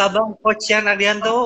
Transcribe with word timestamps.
kabar 0.00 0.32
Coach 0.40 0.72
Yan 0.72 0.88
Ardianto? 0.88 1.44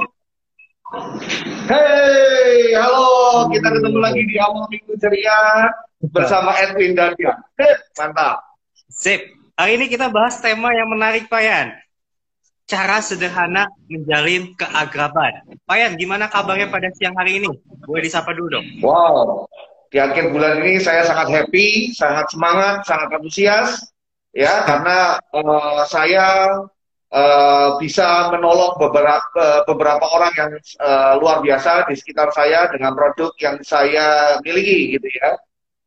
Hey, 1.66 2.70
halo, 2.79 3.50
kita 3.50 3.66
ketemu 3.66 3.98
lagi 3.98 4.23
di 4.30 4.38
awal 4.38 4.70
minggu 4.70 4.95
ceria 4.95 5.66
bersama 6.14 6.55
Edwin 6.62 6.95
dan 6.95 7.19
Yan. 7.19 7.34
Mantap. 7.98 8.38
Sip. 8.87 9.27
Hari 9.59 9.75
ini 9.75 9.91
kita 9.91 10.06
bahas 10.06 10.38
tema 10.38 10.70
yang 10.70 10.87
menarik, 10.87 11.27
Pak 11.27 11.43
Yan. 11.43 11.75
Cara 12.70 13.02
sederhana 13.02 13.66
menjalin 13.91 14.55
keagraban. 14.55 15.59
Pak 15.66 15.75
Yan, 15.75 15.93
gimana 15.98 16.30
kabarnya 16.30 16.71
pada 16.71 16.95
siang 16.95 17.18
hari 17.18 17.43
ini? 17.43 17.51
Boleh 17.82 18.07
disapa 18.07 18.38
dulu 18.38 18.62
dong. 18.62 18.66
Wow, 18.87 19.51
di 19.91 19.98
akhir 19.98 20.30
bulan 20.30 20.62
ini 20.62 20.79
saya 20.79 21.02
sangat 21.02 21.27
happy, 21.27 21.91
sangat 21.91 22.30
semangat, 22.30 22.87
sangat 22.87 23.18
antusias, 23.18 23.82
ya 24.30 24.62
karena 24.62 25.18
uh, 25.34 25.82
saya 25.87 26.55
uh, 27.14 27.78
bisa 27.78 28.34
menolong 28.34 28.74
beberapa 28.77 29.62
beberapa 29.70 30.04
orang 30.10 30.32
yang 30.34 30.50
uh, 30.82 31.14
luar 31.23 31.38
biasa 31.40 31.87
di 31.87 31.95
sekitar 31.95 32.34
saya 32.34 32.66
dengan 32.74 32.92
produk 32.98 33.30
yang 33.38 33.62
saya 33.62 34.38
miliki 34.42 34.98
gitu 34.98 35.09
ya. 35.14 35.38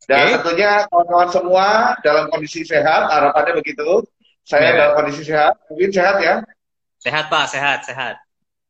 Dan 0.07 0.23
okay. 0.23 0.33
tentunya 0.39 0.71
kawan-kawan 0.87 1.29
semua 1.35 1.67
dalam 1.99 2.31
kondisi 2.31 2.63
sehat, 2.63 3.11
harapannya 3.11 3.59
begitu. 3.59 4.07
Saya 4.47 4.71
yeah. 4.71 4.75
dalam 4.79 4.93
kondisi 5.03 5.21
sehat, 5.27 5.59
mungkin 5.67 5.91
sehat 5.91 6.15
ya. 6.23 6.35
Sehat 7.03 7.27
Pak, 7.27 7.51
sehat, 7.51 7.83
sehat. 7.83 8.15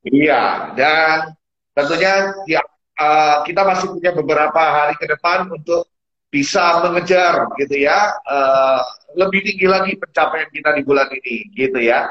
Iya, 0.02 0.74
dan 0.74 1.38
tentunya 1.78 2.34
ya, 2.50 2.62
uh, 2.98 3.46
kita 3.46 3.62
masih 3.62 3.94
punya 3.94 4.12
beberapa 4.18 4.58
hari 4.58 4.98
ke 4.98 5.06
depan 5.06 5.46
untuk 5.54 5.86
bisa 6.28 6.84
mengejar 6.84 7.48
gitu 7.56 7.88
ya 7.88 8.12
uh, 8.28 8.84
lebih 9.16 9.48
tinggi 9.48 9.64
lagi 9.64 9.96
pencapaian 9.96 10.52
kita 10.52 10.76
di 10.76 10.82
bulan 10.84 11.08
ini 11.08 11.48
gitu 11.56 11.80
ya. 11.80 12.04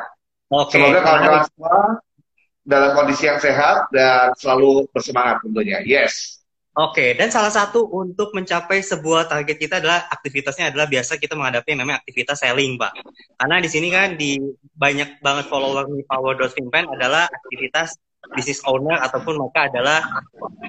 Okay. 0.46 0.78
Semoga 0.78 1.00
kawan-kawan 1.02 1.42
semua 1.50 1.78
dalam 2.66 2.90
kondisi 2.98 3.26
yang 3.26 3.38
sehat 3.38 3.86
dan 3.90 4.34
selalu 4.38 4.86
bersemangat 4.94 5.42
tentunya. 5.42 5.82
Yes. 5.82 6.42
Oke, 6.76 7.00
okay. 7.00 7.10
dan 7.16 7.32
salah 7.32 7.48
satu 7.48 7.88
untuk 7.88 8.36
mencapai 8.36 8.84
sebuah 8.84 9.32
target 9.32 9.56
kita 9.56 9.80
adalah 9.80 10.12
aktivitasnya 10.12 10.68
adalah 10.68 10.84
biasa 10.84 11.16
kita 11.16 11.32
menghadapi 11.32 11.72
yang 11.72 11.80
namanya 11.80 12.04
aktivitas 12.04 12.44
selling, 12.44 12.76
Pak. 12.76 12.92
Karena 13.40 13.56
di 13.64 13.68
sini 13.72 13.88
kan 13.88 14.20
di 14.20 14.36
banyak 14.76 15.24
banget 15.24 15.48
follower 15.48 15.88
di 15.88 16.04
Power.Finpen 16.04 16.84
adalah 16.92 17.32
aktivitas 17.32 17.96
business 18.34 18.60
owner 18.66 18.98
ataupun 18.98 19.38
mereka 19.38 19.70
adalah 19.70 20.00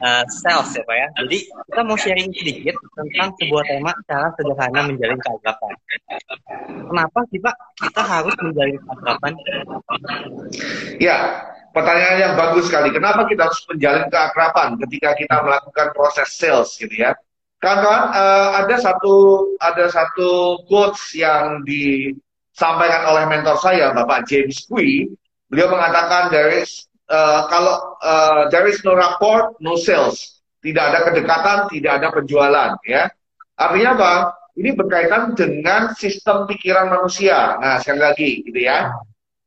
uh, 0.04 0.24
sales 0.30 0.70
ya 0.78 0.84
Pak 0.86 0.96
ya. 0.96 1.08
Jadi 1.24 1.38
kita 1.50 1.82
mau 1.82 1.98
sharing 1.98 2.30
sedikit 2.36 2.76
tentang 2.94 3.34
sebuah 3.42 3.64
tema 3.66 3.92
cara 4.06 4.28
sederhana 4.38 4.80
menjalin 4.86 5.20
keakraban. 5.20 5.74
Kenapa 6.88 7.20
sih 7.34 7.40
Pak 7.42 7.56
kita 7.82 8.02
harus 8.06 8.36
menjalin 8.38 8.78
keakraban? 8.78 9.34
Ya, 11.02 11.18
pertanyaan 11.74 12.18
yang 12.22 12.34
bagus 12.38 12.70
sekali. 12.70 12.94
Kenapa 12.94 13.26
kita 13.26 13.50
harus 13.50 13.62
menjalin 13.70 14.06
keakraban 14.08 14.70
ketika 14.86 15.10
kita 15.18 15.36
melakukan 15.42 15.88
proses 15.98 16.30
sales 16.38 16.70
gitu 16.78 16.94
ya? 16.94 17.18
Kawan-kawan, 17.58 18.14
uh, 18.14 18.50
ada 18.62 18.76
satu 18.78 19.14
ada 19.58 19.90
satu 19.90 20.62
quotes 20.70 21.02
yang 21.18 21.66
disampaikan 21.66 23.10
oleh 23.10 23.26
mentor 23.26 23.58
saya, 23.58 23.90
Bapak 23.98 24.30
James 24.30 24.62
Kui. 24.70 25.10
Beliau 25.50 25.72
mengatakan 25.74 26.30
there 26.30 26.54
is 26.54 26.86
uh, 27.12 27.42
kalau 27.52 27.98
uh, 28.04 28.42
there 28.52 28.68
is 28.68 28.80
no 28.84 28.96
rapport, 28.96 29.56
no 29.60 29.76
sales. 29.80 30.44
Tidak 30.64 30.84
ada 30.84 31.00
kedekatan, 31.08 31.70
tidak 31.72 31.92
ada 32.02 32.08
penjualan, 32.12 32.72
ya. 32.84 33.08
Artinya 33.56 33.90
apa? 33.96 34.14
Ini 34.58 34.74
berkaitan 34.74 35.38
dengan 35.38 35.94
sistem 35.94 36.50
pikiran 36.50 36.90
manusia. 36.90 37.62
Nah, 37.62 37.78
sekali 37.78 38.02
lagi, 38.02 38.30
gitu 38.42 38.58
ya. 38.58 38.90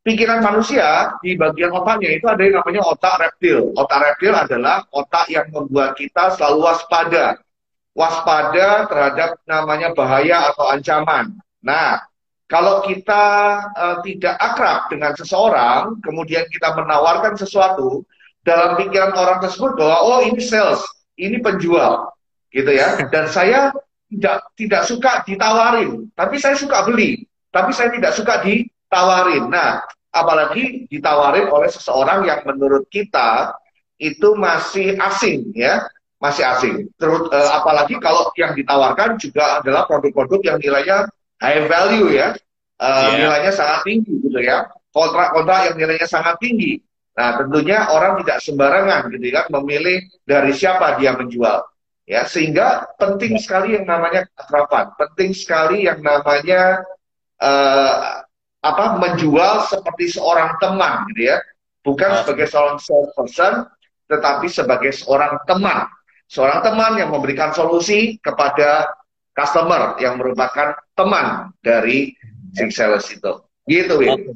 Pikiran 0.01 0.41
manusia 0.41 1.13
di 1.21 1.37
bagian 1.37 1.75
otaknya 1.77 2.17
itu 2.17 2.25
ada 2.25 2.41
yang 2.41 2.63
namanya 2.63 2.83
otak 2.89 3.15
reptil. 3.21 3.75
Otak 3.77 4.01
reptil 4.01 4.33
adalah 4.33 4.87
otak 4.95 5.29
yang 5.29 5.51
membuat 5.53 5.99
kita 5.99 6.39
selalu 6.39 6.73
waspada. 6.73 7.37
Waspada 7.93 8.87
terhadap 8.87 9.31
namanya 9.45 9.93
bahaya 9.93 10.55
atau 10.55 10.73
ancaman. 10.73 11.37
Nah, 11.61 12.01
kalau 12.51 12.83
kita 12.83 13.25
uh, 13.79 13.97
tidak 14.03 14.35
akrab 14.43 14.91
dengan 14.91 15.15
seseorang, 15.15 16.03
kemudian 16.03 16.43
kita 16.51 16.75
menawarkan 16.75 17.39
sesuatu, 17.39 18.03
dalam 18.43 18.75
pikiran 18.75 19.15
orang 19.15 19.39
tersebut 19.39 19.79
bahwa 19.79 19.97
oh 20.03 20.21
ini 20.27 20.43
sales, 20.43 20.83
ini 21.15 21.39
penjual, 21.39 22.11
gitu 22.51 22.75
ya. 22.75 22.99
Dan 23.15 23.31
saya 23.31 23.71
tidak 24.11 24.51
tidak 24.59 24.83
suka 24.83 25.23
ditawarin, 25.23 26.11
tapi 26.19 26.43
saya 26.43 26.59
suka 26.59 26.83
beli, 26.91 27.23
tapi 27.55 27.71
saya 27.71 27.95
tidak 27.95 28.19
suka 28.19 28.43
ditawarin. 28.43 29.47
Nah, 29.47 29.87
apalagi 30.11 30.91
ditawarin 30.91 31.47
oleh 31.55 31.71
seseorang 31.71 32.27
yang 32.27 32.43
menurut 32.43 32.83
kita 32.91 33.55
itu 34.03 34.35
masih 34.35 34.99
asing, 34.99 35.55
ya, 35.55 35.87
masih 36.19 36.43
asing. 36.51 36.75
Terus 36.99 37.31
uh, 37.31 37.51
apalagi 37.63 37.95
kalau 38.03 38.35
yang 38.35 38.59
ditawarkan 38.59 39.23
juga 39.23 39.63
adalah 39.63 39.87
produk-produk 39.87 40.43
yang 40.43 40.59
nilainya 40.59 41.07
high 41.41 41.65
value 41.67 42.13
ya, 42.13 42.37
uh, 42.79 42.85
eh, 42.85 42.87
yeah. 42.87 43.17
nilainya 43.27 43.53
sangat 43.57 43.81
tinggi 43.89 44.13
gitu 44.21 44.39
ya, 44.39 44.69
kontrak-kontrak 44.93 45.73
yang 45.73 45.77
nilainya 45.81 46.09
sangat 46.09 46.37
tinggi. 46.39 46.79
Nah 47.17 47.41
tentunya 47.41 47.91
orang 47.91 48.23
tidak 48.23 48.39
sembarangan 48.45 49.11
gitu 49.13 49.27
kan 49.35 49.47
memilih 49.61 49.99
dari 50.23 50.53
siapa 50.55 51.01
dia 51.01 51.17
menjual. 51.17 51.65
Ya, 52.11 52.27
sehingga 52.27 52.91
penting 52.99 53.39
sekali 53.39 53.79
yang 53.79 53.87
namanya 53.87 54.27
keakraban, 54.35 54.99
penting 54.99 55.31
sekali 55.31 55.87
yang 55.87 56.03
namanya 56.03 56.83
uh, 57.39 58.27
apa 58.61 58.99
menjual 58.99 59.71
seperti 59.71 60.19
seorang 60.19 60.59
teman 60.59 61.07
gitu 61.15 61.31
ya, 61.31 61.39
bukan 61.87 62.11
sebagai 62.19 62.51
seorang 62.51 62.83
salesperson, 62.83 63.55
tetapi 64.11 64.51
sebagai 64.51 64.91
seorang 64.91 65.39
teman, 65.47 65.87
seorang 66.27 66.59
teman 66.67 66.99
yang 66.99 67.15
memberikan 67.15 67.55
solusi 67.55 68.19
kepada 68.19 68.91
customer 69.35 69.97
yang 70.03 70.19
merupakan 70.19 70.77
teman 70.95 71.55
dari 71.63 72.15
si 72.55 72.67
sales 72.75 73.07
itu. 73.11 73.33
Gitu, 73.67 73.95
ya. 74.03 74.15
Okay. 74.19 74.35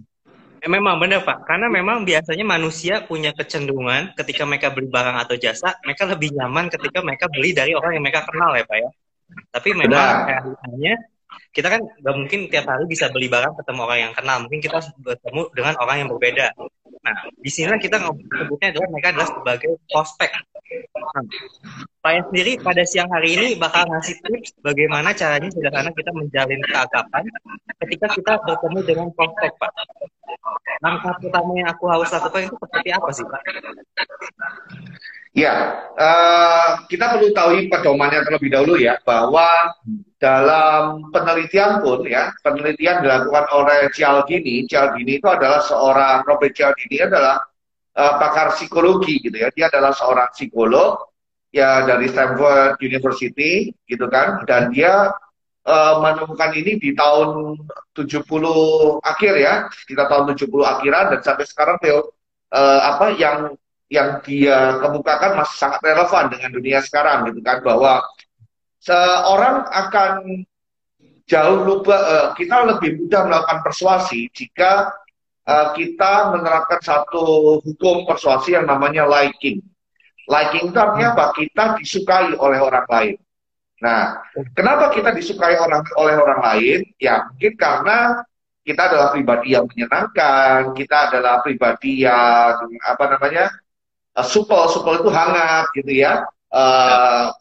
Eh, 0.65 0.71
memang 0.73 0.97
benar 0.97 1.21
Pak, 1.29 1.45
karena 1.45 1.69
memang 1.69 2.09
biasanya 2.09 2.41
manusia 2.41 3.05
punya 3.05 3.37
kecenderungan 3.37 4.17
ketika 4.17 4.49
mereka 4.49 4.73
beli 4.73 4.89
barang 4.89 5.21
atau 5.21 5.37
jasa, 5.37 5.77
mereka 5.85 6.09
lebih 6.09 6.33
nyaman 6.33 6.73
ketika 6.73 7.05
mereka 7.05 7.29
beli 7.29 7.53
dari 7.53 7.77
orang 7.77 8.01
yang 8.01 8.05
mereka 8.09 8.25
kenal 8.25 8.57
ya 8.57 8.65
Pak 8.65 8.79
ya. 8.81 8.91
Tapi 9.53 9.77
memang 9.77 10.25
realitanya 10.25 10.95
kita 11.53 11.69
kan 11.69 11.85
nggak 11.85 12.15
mungkin 12.17 12.41
tiap 12.49 12.65
hari 12.65 12.89
bisa 12.89 13.13
beli 13.13 13.29
barang 13.29 13.61
ketemu 13.61 13.81
orang 13.85 14.01
yang 14.09 14.15
kenal, 14.17 14.37
mungkin 14.41 14.61
kita 14.65 14.79
bertemu 15.05 15.43
dengan 15.53 15.75
orang 15.85 15.97
yang 16.01 16.09
berbeda. 16.09 16.47
Nah, 17.05 17.17
di 17.37 17.51
sini 17.53 17.77
kita 17.77 18.01
sebutnya 18.01 18.73
adalah 18.73 18.89
mereka 18.89 19.09
adalah 19.13 19.29
sebagai 19.29 19.77
prospek. 19.93 20.31
Nah, 20.97 21.25
saya 22.01 22.21
sendiri 22.33 22.57
pada 22.65 22.83
siang 22.89 23.13
hari 23.13 23.37
ini 23.37 23.47
bakal 23.61 23.85
ngasih 23.93 24.17
tips 24.25 24.57
bagaimana 24.65 25.13
caranya 25.13 25.53
sederhana 25.53 25.93
kita 25.93 26.11
menjalin 26.17 26.61
keagapan 26.65 27.23
ketika 27.85 28.07
kita 28.17 28.33
bertemu 28.41 28.79
dengan 28.89 29.09
prospek, 29.13 29.53
Pak. 29.61 29.73
Langkah 30.81 31.15
pertama 31.21 31.53
yang 31.61 31.69
aku 31.69 31.85
harus 31.93 32.09
lakukan 32.09 32.49
itu 32.49 32.57
seperti 32.57 32.89
apa 32.91 33.09
sih, 33.13 33.25
Pak? 33.29 33.43
Ya, 35.35 35.55
uh, 35.99 36.69
kita 36.89 37.19
perlu 37.19 37.35
tahu 37.37 37.69
pedomannya 37.69 38.25
terlebih 38.25 38.49
dahulu 38.49 38.81
ya, 38.81 38.97
bahwa 39.05 39.45
dalam 40.25 41.13
penelitian 41.13 41.85
pun 41.85 42.01
ya, 42.09 42.33
penelitian 42.41 43.05
dilakukan 43.05 43.45
oleh 43.53 43.93
Cialdini. 43.93 44.65
Cialdini 44.65 45.21
itu 45.21 45.29
adalah 45.29 45.61
seorang 45.61 46.25
Robert 46.25 46.57
Cialdini 46.57 47.05
adalah 47.05 47.45
uh, 47.93 48.15
pakar 48.17 48.57
psikologi 48.57 49.21
gitu 49.21 49.37
ya. 49.37 49.53
Dia 49.53 49.69
adalah 49.69 49.93
seorang 49.93 50.33
psikolog 50.33 51.13
ya 51.53 51.85
dari 51.85 52.09
Stanford 52.09 52.81
University 52.81 53.69
gitu 53.85 54.09
kan 54.09 54.43
dan 54.49 54.73
dia 54.73 55.13
uh, 55.69 55.95
menemukan 56.01 56.51
ini 56.57 56.81
di 56.81 56.97
tahun 56.97 57.61
70 57.93 58.25
akhir 59.05 59.33
ya, 59.37 59.69
kita 59.85 60.09
tahun 60.09 60.33
70 60.33 60.49
akhiran 60.65 61.05
dan 61.13 61.21
sampai 61.21 61.45
sekarang 61.45 61.77
Theo 61.85 62.17
uh, 62.49 62.81
apa 62.97 63.13
yang 63.21 63.53
yang 63.93 64.25
dia 64.25 64.81
kemukakan 64.81 65.37
masih 65.37 65.57
sangat 65.61 65.85
relevan 65.85 66.33
dengan 66.33 66.51
dunia 66.51 66.81
sekarang 66.81 67.29
gitu 67.29 67.45
kan 67.45 67.61
bahwa 67.61 68.01
seorang 68.85 69.65
akan 69.65 70.13
jauh 71.25 71.61
lupa 71.65 71.97
uh, 71.97 72.29
kita 72.37 72.69
lebih 72.69 73.01
mudah 73.01 73.25
melakukan 73.25 73.65
persuasi 73.65 74.29
jika 74.37 74.93
uh, 75.49 75.73
kita 75.73 76.37
menerapkan 76.37 76.81
satu 76.85 77.59
hukum 77.65 78.05
persuasi 78.05 78.53
yang 78.53 78.69
namanya 78.69 79.09
liking. 79.09 79.65
Liking 80.29 80.73
itu 80.73 80.77
artinya 80.77 81.17
apa? 81.17 81.25
Kita 81.37 81.65
disukai 81.81 82.37
oleh 82.37 82.61
orang 82.61 82.87
lain. 82.89 83.17
Nah, 83.81 84.17
kenapa 84.57 84.93
kita 84.93 85.13
disukai 85.13 85.57
orang 85.61 85.85
oleh 86.01 86.17
orang 86.17 86.41
lain? 86.41 86.81
Ya, 86.97 87.25
mungkin 87.29 87.53
karena 87.57 88.25
kita 88.65 88.89
adalah 88.89 89.13
pribadi 89.13 89.53
yang 89.53 89.69
menyenangkan, 89.69 90.73
kita 90.73 91.13
adalah 91.13 91.45
pribadi 91.45 92.05
yang 92.05 92.57
apa 92.85 93.05
namanya? 93.17 93.49
Uh, 94.13 94.25
supel, 94.25 94.69
supel 94.69 95.01
itu 95.01 95.09
hangat 95.09 95.73
gitu 95.73 95.93
ya. 96.05 96.25
Uh, 96.53 97.33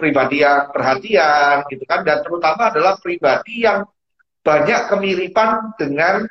pribadi 0.00 0.40
yang 0.40 0.72
perhatian 0.72 1.68
gitu 1.68 1.84
kan 1.84 2.00
dan 2.02 2.24
terutama 2.24 2.72
adalah 2.72 2.96
pribadi 2.96 3.68
yang 3.68 3.84
banyak 4.40 4.88
kemiripan 4.88 5.76
dengan 5.76 6.24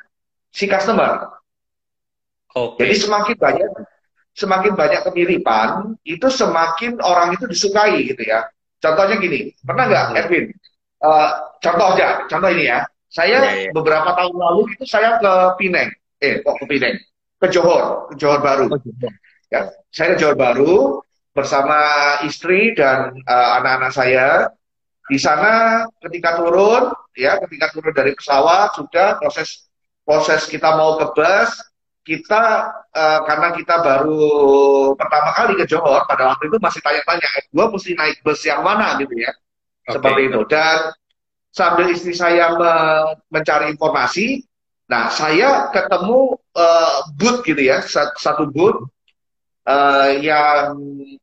si 0.50 0.66
customer. 0.66 1.30
Okay. 2.50 2.90
Jadi 2.90 2.94
semakin 3.06 3.36
banyak 3.38 3.70
semakin 4.34 4.72
banyak 4.74 5.00
kemiripan, 5.06 5.94
itu 6.02 6.26
semakin 6.30 6.98
orang 7.02 7.34
itu 7.38 7.46
disukai 7.46 8.02
gitu 8.06 8.22
ya. 8.26 8.46
Contohnya 8.80 9.20
gini, 9.20 9.52
pernah 9.60 9.84
nggak 9.86 10.04
hmm. 10.10 10.18
Edwin? 10.18 10.44
Uh, 11.00 11.30
contoh 11.60 11.96
aja, 11.96 12.24
contoh 12.28 12.50
ini 12.52 12.68
ya. 12.68 12.84
Saya 13.10 13.42
ya, 13.42 13.52
ya. 13.66 13.70
beberapa 13.74 14.14
tahun 14.14 14.36
lalu 14.38 14.70
itu 14.78 14.84
saya 14.86 15.18
ke 15.18 15.32
Pineng, 15.58 15.90
eh 16.22 16.38
kok 16.46 16.62
ke 16.62 16.64
Pineng, 16.70 16.94
ke 17.42 17.46
Johor, 17.50 18.06
ke 18.06 18.14
Johor 18.14 18.38
Baru. 18.38 18.70
Oh, 18.70 18.78
ya, 19.50 19.66
saya 19.90 20.14
ke 20.14 20.16
Johor 20.22 20.38
Baru 20.38 21.02
bersama 21.30 21.78
istri 22.26 22.74
dan 22.74 23.14
uh, 23.26 23.50
anak-anak 23.62 23.92
saya. 23.94 24.28
Di 25.10 25.18
sana 25.18 25.82
ketika 25.98 26.38
turun, 26.38 26.94
ya 27.18 27.34
ketika 27.42 27.74
turun 27.74 27.90
dari 27.90 28.14
pesawat 28.14 28.78
sudah 28.78 29.18
proses 29.18 29.66
proses 30.06 30.46
kita 30.46 30.78
mau 30.78 30.98
ke 31.02 31.06
bus, 31.18 31.50
kita 32.06 32.70
uh, 32.94 33.20
karena 33.26 33.50
kita 33.54 33.82
baru 33.82 34.26
pertama 34.94 35.30
kali 35.34 35.52
ke 35.58 35.66
Johor 35.66 36.06
pada 36.06 36.30
waktu 36.34 36.46
itu 36.46 36.58
masih 36.62 36.80
tanya-tanya, 36.82 37.28
eh, 37.38 37.44
gue 37.50 37.66
mesti 37.70 37.90
naik 37.98 38.22
bus 38.22 38.40
yang 38.46 38.62
mana 38.62 38.94
gitu 39.02 39.14
ya, 39.18 39.30
okay. 39.86 39.98
seperti 39.98 40.20
itu. 40.30 40.40
Dan 40.46 40.78
sambil 41.50 41.86
istri 41.90 42.14
saya 42.14 42.54
me 42.54 42.72
mencari 43.34 43.70
informasi, 43.74 44.46
nah 44.86 45.10
saya 45.10 45.74
ketemu 45.74 46.38
uh, 46.54 46.98
booth 47.18 47.42
gitu 47.42 47.62
ya, 47.62 47.82
satu 48.14 48.46
booth 48.46 48.78
uh, 49.70 50.10
yang 50.18 50.74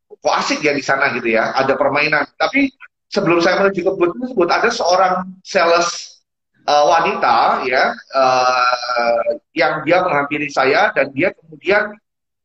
kok 0.07 0.35
asik 0.39 0.63
ya 0.63 0.71
di 0.71 0.83
sana 0.83 1.11
gitu 1.11 1.35
ya, 1.35 1.51
ada 1.51 1.75
permainan. 1.75 2.23
Tapi 2.39 2.71
sebelum 3.11 3.43
saya 3.43 3.63
menuju 3.63 3.79
ke 3.83 3.91
booth 3.95 4.15
tersebut 4.15 4.47
ada 4.47 4.69
seorang 4.71 5.15
sales 5.43 6.19
uh, 6.67 6.83
wanita 6.87 7.63
ya 7.67 7.91
uh, 8.15 9.27
yang 9.55 9.83
dia 9.83 10.03
menghampiri 10.03 10.51
saya 10.51 10.91
dan 10.91 11.11
dia 11.15 11.31
kemudian 11.31 11.95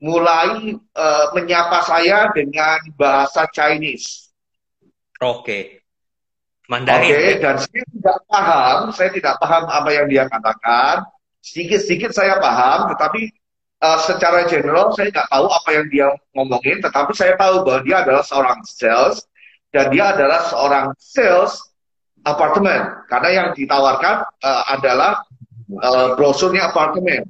mulai 0.03 0.75
uh, 0.99 1.27
menyapa 1.35 1.79
saya 1.87 2.31
dengan 2.35 2.83
bahasa 2.99 3.47
Chinese. 3.55 4.35
Oke. 5.23 5.47
Okay. 5.47 5.63
Mandarin. 6.71 7.05
Oke, 7.05 7.15
okay, 7.15 7.31
dan 7.43 7.57
saya 7.59 7.85
tidak 7.85 8.19
paham, 8.31 8.79
saya 8.95 9.11
tidak 9.13 9.35
paham 9.39 9.63
apa 9.69 9.91
yang 9.93 10.07
dia 10.09 10.25
katakan. 10.31 11.07
Sedikit-sedikit 11.43 12.15
saya 12.15 12.39
paham, 12.39 12.91
tetapi 12.95 13.35
uh, 13.83 13.99
secara 14.07 14.47
general 14.47 14.95
saya 14.95 15.11
nggak 15.11 15.29
tahu 15.29 15.47
apa 15.51 15.69
yang 15.75 15.87
dia 15.91 16.09
ngomongin, 16.39 16.79
tetapi 16.79 17.13
saya 17.13 17.35
tahu 17.35 17.67
bahwa 17.67 17.81
dia 17.83 17.97
adalah 18.07 18.23
seorang 18.23 18.59
sales 18.63 19.27
dan 19.75 19.91
dia 19.91 20.15
adalah 20.15 20.41
seorang 20.47 20.87
sales 20.97 21.59
apartemen 22.23 23.03
karena 23.11 23.29
yang 23.35 23.49
ditawarkan 23.53 24.23
uh, 24.47 24.63
adalah 24.71 25.27
uh, 25.83 26.15
brosurnya 26.15 26.71
apartemen. 26.71 27.27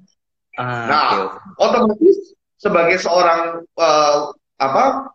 Ah, 0.61 0.85
nah, 0.85 1.05
okay. 1.09 1.25
otomatis 1.65 2.37
sebagai 2.61 3.01
seorang 3.01 3.65
uh, 3.81 4.37
apa 4.61 5.09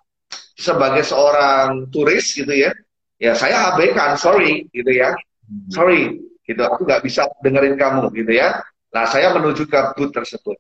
sebagai 0.58 1.06
seorang 1.06 1.86
turis 1.94 2.34
gitu 2.34 2.50
ya, 2.50 2.74
ya 3.22 3.38
saya 3.38 3.70
abaikan, 3.70 4.18
sorry 4.18 4.66
gitu 4.74 4.90
ya, 4.90 5.14
hmm. 5.46 5.70
sorry 5.70 6.18
gitu, 6.42 6.62
aku 6.66 6.90
nggak 6.90 7.06
bisa 7.06 7.30
dengerin 7.46 7.78
kamu 7.78 8.10
gitu 8.18 8.34
ya. 8.34 8.58
Nah, 8.90 9.06
saya 9.06 9.30
menuju 9.38 9.70
ke 9.70 9.80
booth 9.94 10.10
tersebut. 10.10 10.58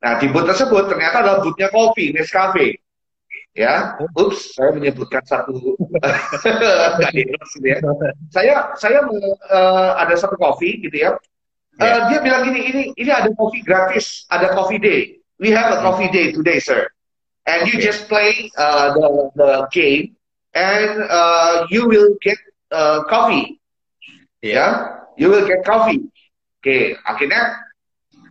Nah, 0.00 0.16
di 0.16 0.32
booth 0.32 0.48
tersebut 0.48 0.88
ternyata 0.88 1.20
adalah 1.20 1.44
boothnya 1.44 1.68
kopi, 1.68 2.16
Nescafe 2.16 2.80
ya 3.54 3.98
ups 4.14 4.54
saya 4.54 4.70
menyebutkan 4.70 5.26
satu 5.26 5.58
gitu 7.10 7.66
ya 7.66 7.78
saya 8.30 8.54
saya 8.78 9.02
uh, 9.50 9.98
ada 9.98 10.14
satu 10.14 10.38
kopi 10.38 10.86
gitu 10.86 10.94
ya 10.94 11.10
uh, 11.18 11.82
yeah. 11.82 12.06
dia 12.06 12.18
bilang 12.22 12.46
gini 12.46 12.60
ini 12.70 12.82
ini 12.94 13.10
ada 13.10 13.26
kopi 13.34 13.66
gratis 13.66 14.24
ada 14.30 14.54
coffee 14.54 14.78
day 14.78 15.18
we 15.42 15.50
have 15.50 15.74
a 15.74 15.82
coffee 15.82 16.06
day 16.14 16.30
today 16.30 16.62
sir 16.62 16.86
and 17.50 17.66
okay. 17.66 17.74
you 17.74 17.82
just 17.82 18.06
play 18.06 18.46
uh, 18.54 18.94
the 18.94 19.06
the 19.34 19.50
game 19.74 20.14
and 20.54 21.02
uh, 21.10 21.66
you 21.74 21.90
will 21.90 22.14
get 22.22 22.38
uh, 22.70 23.02
coffee 23.10 23.58
yeah. 24.46 24.54
ya 24.54 24.66
you 25.18 25.26
will 25.26 25.42
get 25.42 25.66
coffee 25.66 25.98
oke 25.98 26.62
okay. 26.62 26.94
akhirnya 27.02 27.66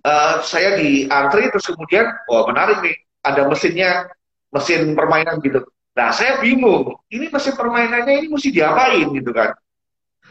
uh, 0.04 0.44
saya 0.44 0.80
di 0.80 1.08
antri 1.10 1.48
terus 1.52 1.68
kemudian 1.70 2.08
oh 2.32 2.48
menarik 2.48 2.80
nih 2.84 2.96
ada 3.26 3.48
mesinnya 3.48 4.08
mesin 4.50 4.98
permainan 4.98 5.38
gitu. 5.44 5.62
Nah, 5.98 6.16
saya 6.16 6.40
bingung. 6.40 6.96
Ini 7.12 7.28
mesin 7.28 7.54
permainannya 7.60 8.24
ini 8.24 8.28
mesti 8.32 8.50
diapain 8.56 9.08
gitu 9.12 9.32
kan? 9.36 9.52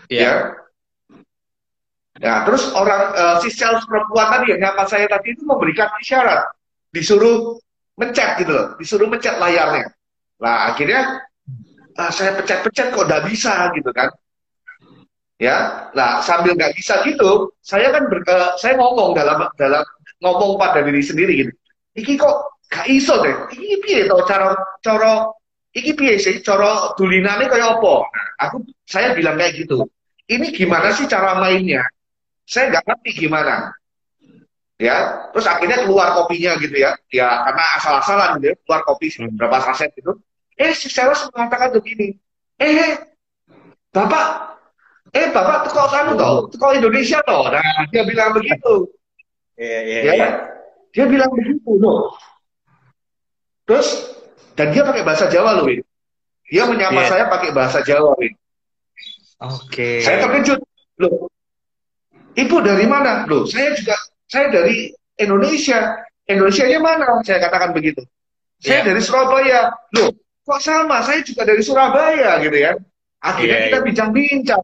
Yeah. 0.08 0.56
Ya. 2.18 2.24
Nah, 2.24 2.36
terus 2.48 2.66
orang 2.74 3.14
uh, 3.14 3.36
si 3.38 3.52
sales 3.52 3.86
perempuan 3.86 4.26
tadi 4.32 4.50
yang 4.50 4.60
nyapa 4.64 4.90
saya 4.90 5.06
tadi 5.06 5.38
itu 5.38 5.46
memberikan 5.46 5.86
isyarat, 6.02 6.50
disuruh 6.90 7.62
mencet 7.94 8.42
gitu 8.42 8.50
loh, 8.50 8.66
disuruh 8.74 9.06
mencet 9.06 9.38
layarnya. 9.38 9.86
Nah, 10.42 10.74
akhirnya 10.74 11.22
uh, 11.94 12.10
saya 12.10 12.34
pencet-pencet 12.34 12.90
kok 12.90 13.06
nggak 13.06 13.24
bisa 13.30 13.70
gitu 13.78 13.90
kan? 13.94 14.10
Ya, 15.38 15.87
nah 15.94 16.19
sambil 16.19 16.58
nggak 16.58 16.75
bisa 16.75 16.99
gitu, 17.06 17.55
saya 17.62 17.94
kan 17.94 18.11
ber, 18.11 18.26
uh, 18.26 18.58
saya 18.58 18.75
ngomong 18.75 19.14
dalam 19.14 19.46
dalam 19.55 19.87
ngomong 20.19 20.58
pada 20.58 20.82
diri 20.82 20.99
sendiri 20.99 21.32
gitu. 21.46 21.52
Iki 21.94 22.19
kok 22.19 22.58
gak 22.67 22.87
iso 22.90 23.23
deh. 23.23 23.46
Iki 23.55 23.76
piye 23.87 24.00
to 24.11 24.19
cara 24.26 24.58
cara 24.82 25.31
iki 25.70 25.94
piye 25.94 26.19
sih 26.19 26.43
cara 26.43 26.90
dulinane 26.99 27.46
kaya 27.46 27.79
apa? 27.79 27.94
Nah, 28.02 28.26
aku 28.50 28.67
saya 28.82 29.14
bilang 29.14 29.38
kayak 29.38 29.62
gitu. 29.62 29.87
Ini 30.26 30.50
gimana 30.50 30.90
sih 30.90 31.06
cara 31.06 31.38
mainnya? 31.38 31.87
Saya 32.43 32.75
nggak 32.75 32.85
ngerti 32.90 33.11
gimana. 33.31 33.70
Ya, 34.79 35.26
terus 35.35 35.46
akhirnya 35.46 35.87
keluar 35.87 36.19
kopinya 36.19 36.58
gitu 36.58 36.75
ya. 36.75 36.99
Ya 37.14 37.46
karena 37.46 37.64
asal-asalan 37.79 38.43
gitu 38.43 38.46
ya, 38.50 38.55
keluar 38.67 38.82
kopi 38.87 39.06
hmm. 39.11 39.38
berapa 39.38 39.58
saset 39.70 39.94
itu. 39.94 40.19
Eh 40.58 40.75
si 40.75 40.90
sales 40.90 41.23
mengatakan 41.31 41.70
begini. 41.79 42.19
Eh, 42.58 42.99
Bapak 43.94 44.57
eh 45.16 45.26
bapak 45.32 45.69
tuh 45.69 45.70
kok 45.72 45.88
kamu 45.88 46.12
tau, 46.20 46.37
tuh 46.49 46.72
Indonesia 46.76 47.19
toh. 47.25 47.49
Nah, 47.49 47.62
dia 47.88 48.02
bilang 48.05 48.37
begitu. 48.37 48.88
Iya, 49.58 49.81
iya, 49.82 50.00
ya, 50.00 50.12
iya. 50.14 50.28
Dia 50.94 51.05
bilang 51.08 51.31
begitu 51.34 51.70
loh. 51.81 52.14
Terus 53.69 54.16
dan 54.58 54.75
dia 54.75 54.82
pakai 54.82 55.04
bahasa 55.04 55.30
Jawa 55.30 55.61
loh, 55.61 55.68
Win. 55.68 55.85
Dia 56.49 56.64
menyapa 56.64 57.04
yeah. 57.04 57.11
saya 57.11 57.25
pakai 57.28 57.50
bahasa 57.52 57.78
Jawa, 57.85 58.16
Win. 58.16 58.35
Oke. 59.44 59.68
Okay. 59.71 59.97
Saya 60.02 60.25
terkejut. 60.25 60.59
Loh, 60.99 61.30
Ibu 62.35 62.56
dari 62.59 62.87
mana? 62.90 63.23
Loh, 63.30 63.47
saya 63.47 63.71
juga 63.78 63.94
saya 64.26 64.50
dari 64.50 64.90
Indonesia. 65.18 65.94
Indonesia-nya 66.28 66.78
mana? 66.82 67.23
Saya 67.23 67.38
katakan 67.40 67.71
begitu. 67.71 68.02
Saya 68.59 68.82
yeah. 68.82 68.87
dari 68.90 69.00
Surabaya. 69.00 69.61
Loh, 69.94 70.11
kok 70.42 70.61
sama? 70.61 71.06
Saya 71.06 71.23
juga 71.23 71.47
dari 71.47 71.62
Surabaya 71.62 72.42
gitu 72.42 72.59
ya. 72.59 72.75
Akhirnya 73.23 73.59
yeah, 73.59 73.66
kita 73.71 73.78
iya. 73.78 73.87
bincang-bincang. 73.87 74.62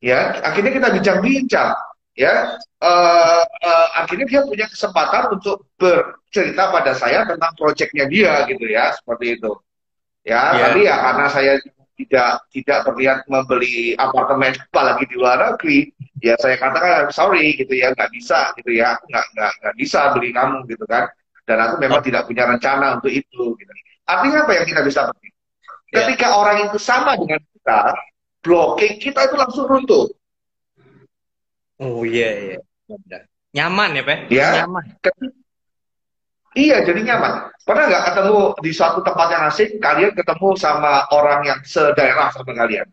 Ya, 0.00 0.40
akhirnya 0.40 0.72
kita 0.72 0.88
bincang-bincang 0.96 1.76
ya 2.20 2.58
uh, 2.82 3.42
uh, 3.46 3.88
akhirnya 4.02 4.26
dia 4.26 4.40
punya 4.44 4.66
kesempatan 4.68 5.40
untuk 5.40 5.64
bercerita 5.78 6.68
pada 6.68 6.92
saya 6.92 7.24
tentang 7.24 7.52
proyeknya 7.54 8.04
dia 8.10 8.44
gitu 8.44 8.64
ya 8.66 8.92
seperti 8.92 9.40
itu 9.40 9.52
ya 10.26 10.52
yeah. 10.52 10.62
tapi 10.68 10.80
ya 10.84 10.96
karena 11.00 11.26
saya 11.30 11.52
tidak 11.96 12.32
tidak 12.52 12.78
terlihat 12.88 13.18
membeli 13.28 13.96
apartemen 13.96 14.52
apalagi 14.56 15.04
di 15.08 15.16
luar 15.16 15.54
negeri 15.56 15.88
ya 16.20 16.36
saya 16.40 16.60
katakan 16.60 17.08
sorry 17.08 17.56
gitu 17.56 17.72
ya 17.72 17.92
nggak 17.96 18.12
bisa 18.12 18.52
gitu 18.60 18.72
ya 18.76 19.00
aku 19.00 19.04
nggak 19.08 19.26
nggak 19.36 19.52
nggak 19.64 19.74
bisa 19.80 20.00
beli 20.16 20.28
kamu 20.36 20.58
gitu 20.68 20.84
kan 20.84 21.08
dan 21.48 21.56
aku 21.56 21.74
memang 21.80 22.00
oh. 22.00 22.04
tidak 22.04 22.28
punya 22.28 22.44
rencana 22.48 23.00
untuk 23.00 23.12
itu 23.12 23.42
gitu 23.56 23.72
artinya 24.04 24.44
apa 24.44 24.52
yang 24.60 24.66
kita 24.66 24.82
bisa 24.84 25.00
beli 25.08 25.28
ya. 25.28 26.04
ketika 26.04 26.26
yeah. 26.28 26.40
orang 26.40 26.56
itu 26.68 26.78
sama 26.80 27.16
dengan 27.16 27.40
kita 27.40 27.80
blocking 28.40 28.96
kita 29.00 29.28
itu 29.28 29.36
langsung 29.36 29.68
runtuh 29.68 30.08
Oh 31.80 32.04
iya 32.04 32.28
iya. 32.36 32.58
Nyaman 33.56 33.96
ya, 33.96 34.02
Pak? 34.04 34.18
Iya. 34.28 34.48
Nyaman. 34.62 34.84
Iya, 36.52 36.76
jadi 36.84 37.00
nyaman. 37.08 37.32
Pernah 37.64 37.84
nggak 37.88 38.04
ketemu 38.12 38.38
di 38.60 38.70
suatu 38.74 39.00
tempat 39.00 39.28
yang 39.32 39.42
asing, 39.48 39.70
kalian 39.80 40.12
ketemu 40.12 40.48
sama 40.60 41.08
orang 41.08 41.40
yang 41.48 41.60
sedaerah 41.64 42.28
sama 42.36 42.52
kalian? 42.52 42.84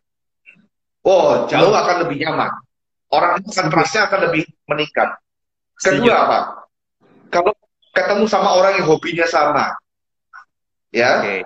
Oh, 1.04 1.44
jauh 1.52 1.74
akan 1.76 2.08
lebih 2.08 2.24
nyaman. 2.24 2.52
Orang 3.12 3.44
itu 3.44 3.52
akan 3.52 3.68
trustnya 3.72 4.08
akan 4.08 4.20
lebih 4.32 4.44
meningkat. 4.72 5.20
Kedua 5.76 6.16
apa? 6.28 6.40
Kalau 7.28 7.52
ketemu 7.92 8.24
sama 8.30 8.56
orang 8.56 8.80
yang 8.80 8.88
hobinya 8.88 9.28
sama, 9.28 9.74
ya, 10.96 11.20
okay. 11.20 11.42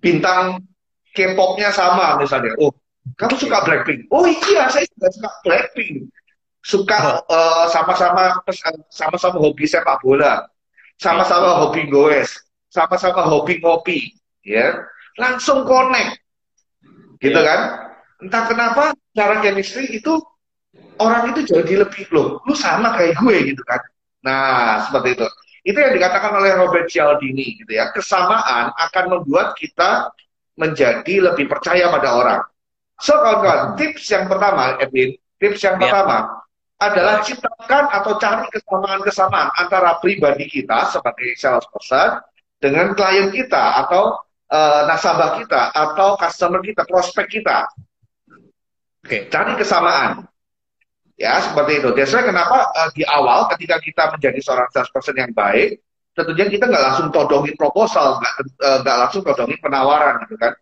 bintang 0.00 0.64
K-popnya 1.12 1.72
sama 1.72 2.20
misalnya. 2.20 2.56
Oh, 2.60 2.72
kamu 3.14 3.34
suka 3.38 3.62
Blackpink? 3.62 4.10
Oh 4.10 4.26
iya, 4.26 4.66
saya 4.66 4.82
juga 4.90 5.08
suka 5.14 5.30
Blackpink 5.46 6.10
suka 6.66 7.22
uh, 7.30 7.70
sama-sama 7.70 8.42
sama-sama 8.90 9.38
hobi 9.38 9.70
sepak 9.70 10.02
bola, 10.02 10.42
sama-sama 10.98 11.54
iya. 11.54 11.58
hobi 11.62 11.82
goes, 11.86 12.42
sama-sama 12.66 13.22
hobi 13.22 13.62
ngopi, 13.62 14.10
ya 14.42 14.74
langsung 15.14 15.62
connect, 15.62 16.18
gitu 17.22 17.38
yeah. 17.38 17.46
kan? 17.46 17.60
Entah 18.18 18.42
kenapa 18.50 18.84
cara 19.14 19.38
chemistry 19.46 19.94
itu 19.94 20.18
orang 20.98 21.30
itu 21.30 21.46
jadi 21.46 21.86
lebih 21.86 22.10
loh, 22.10 22.42
lu 22.42 22.58
sama 22.58 22.98
kayak 22.98 23.14
gue 23.22 23.54
gitu 23.54 23.62
kan? 23.62 23.80
Nah 24.26 24.82
seperti 24.90 25.22
itu. 25.22 25.26
Itu 25.66 25.78
yang 25.82 25.98
dikatakan 25.98 26.30
oleh 26.30 26.54
Robert 26.62 26.86
Cialdini 26.86 27.58
gitu 27.58 27.74
ya. 27.74 27.90
Kesamaan 27.90 28.70
akan 28.70 29.04
membuat 29.18 29.58
kita 29.58 30.14
menjadi 30.54 31.30
lebih 31.30 31.50
percaya 31.50 31.90
pada 31.90 32.08
orang. 32.14 32.42
So 32.96 33.12
kawan-kawan, 33.20 33.76
tips 33.76 34.08
yang 34.08 34.24
pertama, 34.24 34.80
Edwin, 34.80 35.16
tips 35.36 35.60
yang 35.60 35.76
ya. 35.76 35.88
pertama 35.88 36.46
adalah 36.76 37.24
ciptakan 37.24 37.84
atau 37.88 38.12
cari 38.20 38.46
kesamaan-kesamaan 38.52 39.48
antara 39.56 39.96
pribadi 40.00 40.44
kita 40.48 40.92
sebagai 40.92 41.32
salesperson 41.40 42.20
dengan 42.60 42.92
klien 42.92 43.32
kita 43.32 43.84
atau 43.84 44.20
uh, 44.52 44.80
nasabah 44.88 45.40
kita 45.40 45.72
atau 45.72 46.20
customer 46.20 46.60
kita, 46.60 46.84
prospek 46.84 47.40
kita. 47.40 47.68
Oke, 49.04 49.28
cari 49.32 49.52
kesamaan. 49.56 50.28
Ya, 51.16 51.40
seperti 51.40 51.80
itu. 51.80 51.88
Biasanya 51.96 52.28
kenapa 52.28 52.58
uh, 52.76 52.90
di 52.92 53.00
awal 53.08 53.48
ketika 53.56 53.80
kita 53.80 54.12
menjadi 54.12 54.36
seorang 54.44 54.68
salesperson 54.68 55.16
yang 55.16 55.32
baik, 55.32 55.80
tentunya 56.12 56.44
kita 56.48 56.68
nggak 56.68 56.84
langsung 56.92 57.08
todongin 57.08 57.56
proposal, 57.56 58.20
nggak 58.60 58.96
uh, 58.96 59.00
langsung 59.00 59.24
todongin 59.24 59.56
penawaran 59.64 60.20
gitu 60.28 60.36
kan. 60.36 60.52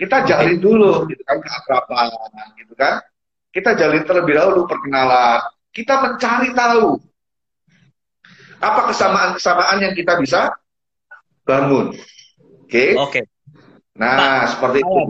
Kita 0.00 0.24
jalin 0.24 0.56
dulu 0.56 1.04
gitu 1.12 1.20
kan 1.28 1.36
keakraban 1.44 2.08
gitu 2.56 2.72
kan. 2.72 3.04
Kita 3.52 3.76
jalin 3.76 4.00
terlebih 4.08 4.40
dahulu 4.40 4.64
perkenalan. 4.64 5.44
Kita 5.68 6.00
mencari 6.00 6.56
tahu 6.56 6.96
apa 8.60 8.80
kesamaan-kesamaan 8.92 9.76
yang 9.84 9.92
kita 9.92 10.16
bisa 10.16 10.56
bangun. 11.44 11.92
Oke. 11.92 12.64
Okay? 12.64 12.88
Oke. 12.96 13.20
Okay. 13.20 13.24
Nah, 14.00 14.16
Pak, 14.16 14.56
seperti 14.56 14.78
itu. 14.80 15.02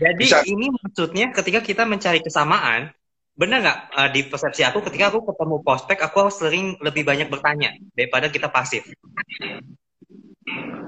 Jadi 0.00 0.24
bisa. 0.24 0.40
ini 0.48 0.72
maksudnya 0.72 1.26
ketika 1.34 1.60
kita 1.60 1.82
mencari 1.84 2.24
kesamaan, 2.24 2.94
benar 3.40 3.58
nggak 3.64 3.78
uh, 3.96 4.08
di 4.12 4.20
persepsi 4.28 4.62
aku 4.68 4.84
ketika 4.84 5.08
aku 5.08 5.24
ketemu 5.32 5.56
prospek 5.64 5.98
aku 6.04 6.28
sering 6.28 6.76
lebih 6.84 7.08
banyak 7.08 7.32
bertanya 7.32 7.72
daripada 7.96 8.28
kita 8.28 8.52
pasif 8.52 8.84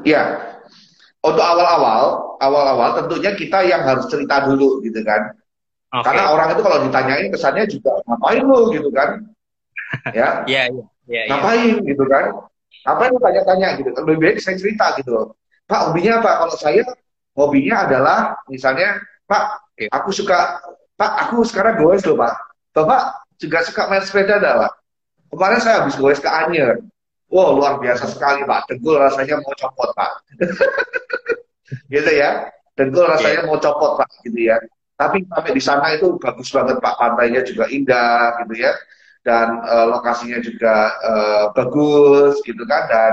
ya 0.04 0.36
untuk 1.22 1.42
awal-awal 1.42 2.36
awal-awal 2.42 2.98
tentunya 2.98 3.32
kita 3.38 3.62
yang 3.62 3.86
harus 3.86 4.06
cerita 4.10 4.46
dulu 4.46 4.82
gitu 4.82 5.00
kan. 5.06 5.34
Okay. 5.92 6.08
karena 6.08 6.32
orang 6.32 6.48
itu 6.56 6.62
kalau 6.64 6.78
ditanyain 6.88 7.28
kesannya 7.28 7.64
juga 7.68 8.00
ngapain 8.08 8.42
lu? 8.42 8.72
gitu 8.74 8.90
kan. 8.90 9.10
Ya. 10.16 10.40
Yeah, 10.48 10.72
yeah, 10.72 10.88
yeah, 11.04 11.24
ngapain? 11.28 11.76
yeah. 11.76 11.84
gitu 11.84 12.04
kan. 12.08 12.32
Apa 12.88 13.12
yang 13.12 13.20
tanya-tanya? 13.20 13.68
gitu. 13.76 13.92
Lebih 13.92 14.16
baik 14.24 14.36
saya 14.40 14.56
cerita 14.56 14.96
gitu 14.96 15.36
pak 15.68 15.80
hobinya 15.88 16.20
apa? 16.20 16.30
Kalau 16.44 16.54
saya 16.56 16.82
hobinya 17.36 17.84
adalah 17.84 18.18
misalnya 18.48 19.04
pak 19.28 19.60
aku 19.92 20.10
suka 20.12 20.64
Pak, 21.02 21.12
aku 21.26 21.42
sekarang 21.42 21.82
goes 21.82 22.06
loh 22.06 22.14
Pak. 22.14 22.34
Bapak 22.70 23.26
juga 23.42 23.58
suka 23.66 23.90
main 23.90 24.06
sepeda 24.06 24.38
dah 24.38 24.54
Pak. 24.62 24.72
Kemarin 25.34 25.58
saya 25.58 25.82
habis 25.82 25.98
goes 25.98 26.22
ke 26.22 26.30
Anyer. 26.30 26.78
Wow, 27.32 27.56
luar 27.56 27.80
biasa 27.80 28.12
sekali 28.12 28.44
Pak. 28.44 28.68
Dengkul 28.68 29.00
rasanya 29.00 29.40
mau 29.40 29.56
copot 29.56 29.88
Pak. 29.96 30.10
gitu 31.94 32.10
ya. 32.12 32.52
Dengkul 32.76 33.08
rasanya 33.08 33.48
mau 33.48 33.56
copot 33.56 33.96
Pak. 33.96 34.08
Gitu 34.28 34.52
ya. 34.52 34.60
Tapi 35.00 35.24
sampai 35.24 35.52
di 35.56 35.62
sana 35.64 35.96
itu 35.96 36.20
bagus 36.20 36.52
banget 36.52 36.76
Pak. 36.76 36.94
Pantainya 37.00 37.40
juga 37.40 37.72
indah 37.72 38.36
gitu 38.44 38.60
ya. 38.60 38.76
Dan 39.24 39.64
uh, 39.64 39.88
lokasinya 39.88 40.44
juga 40.44 40.92
uh, 41.00 41.44
bagus 41.56 42.36
gitu 42.44 42.68
kan. 42.68 42.84
Dan 42.92 43.12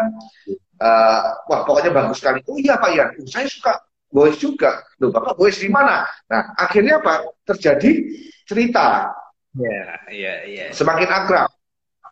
uh, 0.84 1.40
wah 1.48 1.64
pokoknya 1.64 1.96
bagus 1.96 2.20
sekali. 2.20 2.44
Oh 2.52 2.60
iya 2.60 2.76
Pak 2.76 2.92
ya, 2.92 3.08
saya 3.24 3.48
suka 3.48 3.80
goes 4.12 4.36
juga. 4.42 4.84
Loh, 5.00 5.14
Bapak 5.14 5.38
goes 5.38 5.62
di 5.62 5.70
mana? 5.70 6.04
Nah, 6.28 6.44
akhirnya 6.58 7.00
apa? 7.00 7.24
Terjadi 7.46 8.10
cerita. 8.44 9.14
Iya, 9.54 9.86
iya, 10.12 10.34
iya. 10.46 10.66
Semakin 10.74 11.10
akrab. 11.10 11.50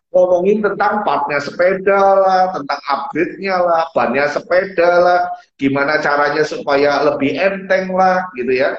Ngomongin 0.08 0.64
tentang 0.64 1.04
partnya 1.04 1.36
sepeda 1.36 2.00
lah, 2.00 2.42
tentang 2.56 2.80
upgrade-nya 2.80 3.60
lah, 3.60 3.92
bannya 3.92 4.24
sepeda 4.32 4.90
lah, 5.04 5.20
gimana 5.60 6.00
caranya 6.00 6.40
supaya 6.48 7.04
lebih 7.04 7.36
enteng 7.36 7.92
lah, 7.92 8.24
gitu 8.32 8.56
ya. 8.56 8.72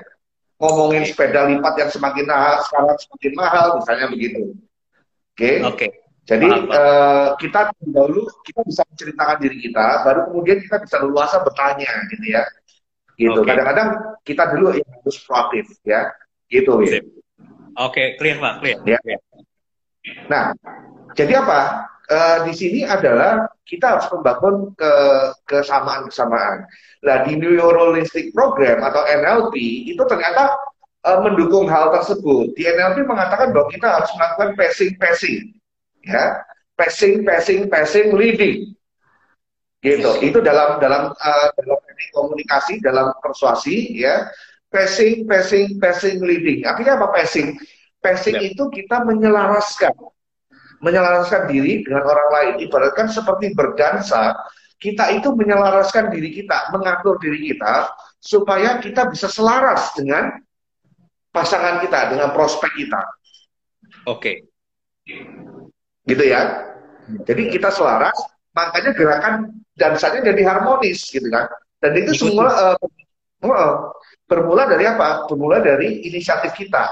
Ngomongin 0.57 1.05
sepeda 1.05 1.45
lipat 1.45 1.73
yang 1.77 1.91
semakin 1.93 2.25
mahal, 2.25 2.55
sekarang 2.65 2.97
semakin 2.97 3.33
mahal, 3.37 3.67
misalnya 3.77 4.07
begitu. 4.09 4.41
Oke. 4.49 5.37
Okay? 5.37 5.55
Oke. 5.61 5.77
Okay. 5.77 5.91
Jadi 6.29 6.45
uh, 6.45 7.33
kita 7.41 7.73
dahulu 7.89 8.29
kita 8.45 8.61
bisa 8.61 8.85
menceritakan 8.85 9.37
diri 9.41 9.57
kita, 9.65 10.05
baru 10.05 10.29
kemudian 10.29 10.61
kita 10.61 10.77
bisa 10.85 10.95
leluasa 11.01 11.41
bertanya, 11.41 11.89
gitu 12.13 12.25
ya 12.29 12.45
gitu. 13.19 13.39
Kadang-kadang 13.43 13.89
okay. 13.91 14.31
kita 14.31 14.43
dulu 14.55 14.67
yang 14.79 14.87
harus 14.87 15.17
proaktif 15.27 15.65
ya, 15.83 16.07
gitu 16.47 16.79
ya. 16.87 17.03
Oke, 17.03 17.11
okay, 17.75 18.07
clear 18.15 18.39
pak, 18.39 18.53
clear. 18.63 18.79
Ya. 18.87 19.19
Nah, 20.31 20.55
jadi 21.15 21.41
apa? 21.41 21.89
E, 22.09 22.17
di 22.49 22.53
sini 22.57 22.79
adalah 22.85 23.45
kita 23.65 23.97
harus 23.97 24.07
membangun 24.09 24.73
ke 24.73 24.91
kesamaan-kesamaan. 25.45 26.65
Nah, 27.05 27.17
di 27.23 27.37
Neuro-Linguistic 27.37 28.33
Program 28.33 28.81
atau 28.81 29.05
NLP 29.05 29.55
itu 29.93 30.01
ternyata 30.09 30.57
e, 31.05 31.09
mendukung 31.21 31.69
hal 31.69 31.93
tersebut. 31.93 32.53
Di 32.57 32.65
NLP 32.65 33.05
mengatakan 33.05 33.53
bahwa 33.53 33.69
kita 33.69 33.87
harus 33.87 34.09
melakukan 34.17 34.49
passing-passing, 34.57 35.53
ya, 36.03 36.41
passing, 36.73 37.21
passing, 37.23 37.69
passing, 37.69 38.11
leading 38.17 38.73
gitu 39.79 40.11
itu 40.19 40.43
dalam 40.43 40.75
dalam 40.83 41.15
uh, 41.15 41.47
dalam 41.55 41.79
komunikasi 42.11 42.83
dalam 42.83 43.15
persuasi 43.23 43.95
ya 43.95 44.27
passing 44.67 45.23
passing 45.23 45.79
passing 45.79 46.19
leading 46.19 46.67
artinya 46.67 46.99
apa 46.99 47.07
passing 47.15 47.55
passing 48.03 48.35
ya. 48.35 48.51
itu 48.51 48.67
kita 48.75 49.07
menyelaraskan 49.07 49.95
menyelaraskan 50.79 51.47
diri 51.51 51.83
dengan 51.83 52.03
orang 52.07 52.29
lain. 52.31 52.53
Ibaratkan 52.67 53.11
seperti 53.11 53.51
berdansa 53.55 54.35
kita 54.79 55.11
itu 55.11 55.35
menyelaraskan 55.35 56.07
diri 56.07 56.31
kita 56.31 56.71
mengatur 56.71 57.19
diri 57.19 57.51
kita 57.51 57.91
supaya 58.23 58.79
kita 58.79 59.11
bisa 59.11 59.27
selaras 59.27 59.91
dengan 59.91 60.39
pasangan 61.35 61.83
kita 61.83 62.15
dengan 62.15 62.31
prospek 62.31 62.71
kita. 62.79 63.01
Oke. 64.07 64.47
Okay. 65.05 65.25
gitu 66.05 66.25
ya? 66.25 66.69
Jadi 67.25 67.49
kita 67.53 67.73
selaras 67.73 68.15
makanya 68.53 68.93
gerakan 68.93 69.33
dansanya 69.77 70.25
jadi 70.31 70.41
harmonis 70.47 71.09
gitu 71.09 71.27
kan? 71.27 71.49
Dan 71.81 71.97
itu 71.97 72.13
semua 72.13 72.75
uh, 72.75 72.77
uh, 73.45 73.75
bermula 74.25 74.69
dari 74.69 74.85
apa? 74.85 75.25
Bermula 75.27 75.59
dari 75.59 76.05
inisiatif 76.07 76.55
kita 76.55 76.87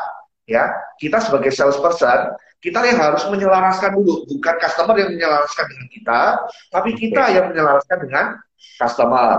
ya. 0.50 0.70
Kita 0.98 1.22
sebagai 1.22 1.53
salesperson 1.53 2.34
kita 2.58 2.80
yang 2.84 3.00
harus 3.00 3.24
menyelaraskan 3.30 3.94
dulu 3.94 4.26
bukan 4.26 4.56
customer 4.58 4.96
yang 4.98 5.10
menyelaraskan 5.14 5.66
dengan 5.70 5.88
kita 5.94 6.22
tapi 6.74 6.90
kita 6.98 7.22
okay. 7.22 7.36
yang 7.38 7.46
menyelaraskan 7.54 7.98
dengan 8.02 8.26
customer 8.78 9.30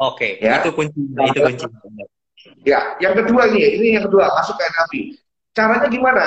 oke 0.00 0.16
okay. 0.16 0.40
ya 0.40 0.64
itu 0.64 0.70
kunci 0.72 1.00
nah, 1.12 1.28
itu 1.28 1.40
kunci 1.40 1.66
ya 2.64 2.96
yang 3.00 3.14
kedua 3.16 3.48
ini 3.52 3.60
ini 3.80 3.86
yang 4.00 4.04
kedua 4.08 4.32
masuk 4.32 4.56
ke 4.56 4.64
NLP 4.64 4.92
caranya 5.54 5.88
gimana 5.92 6.24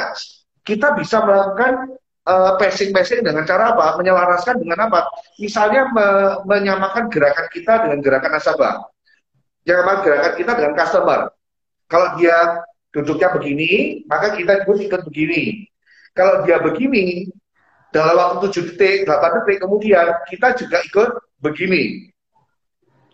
kita 0.68 0.94
bisa 1.00 1.24
melakukan 1.24 1.96
uh, 2.28 2.60
passing-passing 2.60 3.24
dengan 3.24 3.48
cara 3.48 3.72
apa? 3.72 3.96
Menyelaraskan 3.96 4.60
dengan 4.60 4.92
apa? 4.92 5.08
Misalnya 5.40 5.88
me 5.96 6.08
menyamakan 6.44 7.08
gerakan 7.08 7.48
kita 7.56 7.88
dengan 7.88 8.04
gerakan 8.04 8.32
nasabah. 8.36 8.76
Jangan 9.64 10.04
gerakan 10.04 10.34
kita 10.36 10.52
dengan 10.60 10.74
customer. 10.76 11.20
Kalau 11.88 12.08
dia 12.20 12.68
duduknya 12.92 13.32
begini, 13.32 14.04
maka 14.12 14.36
kita 14.36 14.68
pun 14.68 14.76
ikut 14.76 15.08
begini. 15.08 15.72
Kalau 16.18 16.42
dia 16.44 16.58
begini, 16.58 17.30
dalam 17.94 18.18
waktu 18.18 18.50
7 18.50 18.74
detik, 18.74 19.06
8 19.06 19.38
detik 19.42 19.58
kemudian, 19.62 20.18
kita 20.26 20.58
juga 20.58 20.78
ikut 20.82 21.10
begini. 21.40 22.10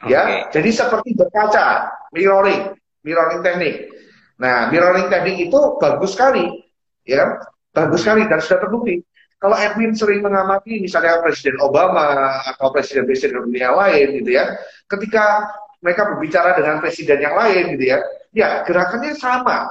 Okay. 0.04 0.12
Ya, 0.12 0.48
jadi 0.52 0.70
seperti 0.72 1.16
berkaca, 1.16 1.92
mirroring, 2.16 2.76
mirroring 3.04 3.44
teknik. 3.44 3.92
Nah, 4.40 4.68
mirroring 4.72 5.08
teknik 5.08 5.48
itu 5.48 5.60
bagus 5.80 6.16
sekali, 6.16 6.64
ya 7.08 7.40
bagus 7.72 8.04
sekali 8.04 8.28
dan 8.28 8.44
sudah 8.44 8.60
terbukti. 8.68 9.00
Kalau 9.40 9.60
Edwin 9.60 9.92
sering 9.92 10.24
mengamati 10.24 10.80
misalnya 10.80 11.20
Presiden 11.20 11.60
Obama 11.60 12.40
atau 12.48 12.72
presiden-presiden 12.72 13.44
dunia 13.44 13.76
lain 13.76 14.24
gitu 14.24 14.40
ya, 14.40 14.56
ketika 14.88 15.52
mereka 15.84 16.08
berbicara 16.16 16.56
dengan 16.56 16.80
presiden 16.80 17.20
yang 17.20 17.36
lain 17.36 17.76
gitu 17.76 17.92
ya, 17.92 17.98
ya 18.32 18.48
gerakannya 18.64 19.12
sama, 19.20 19.68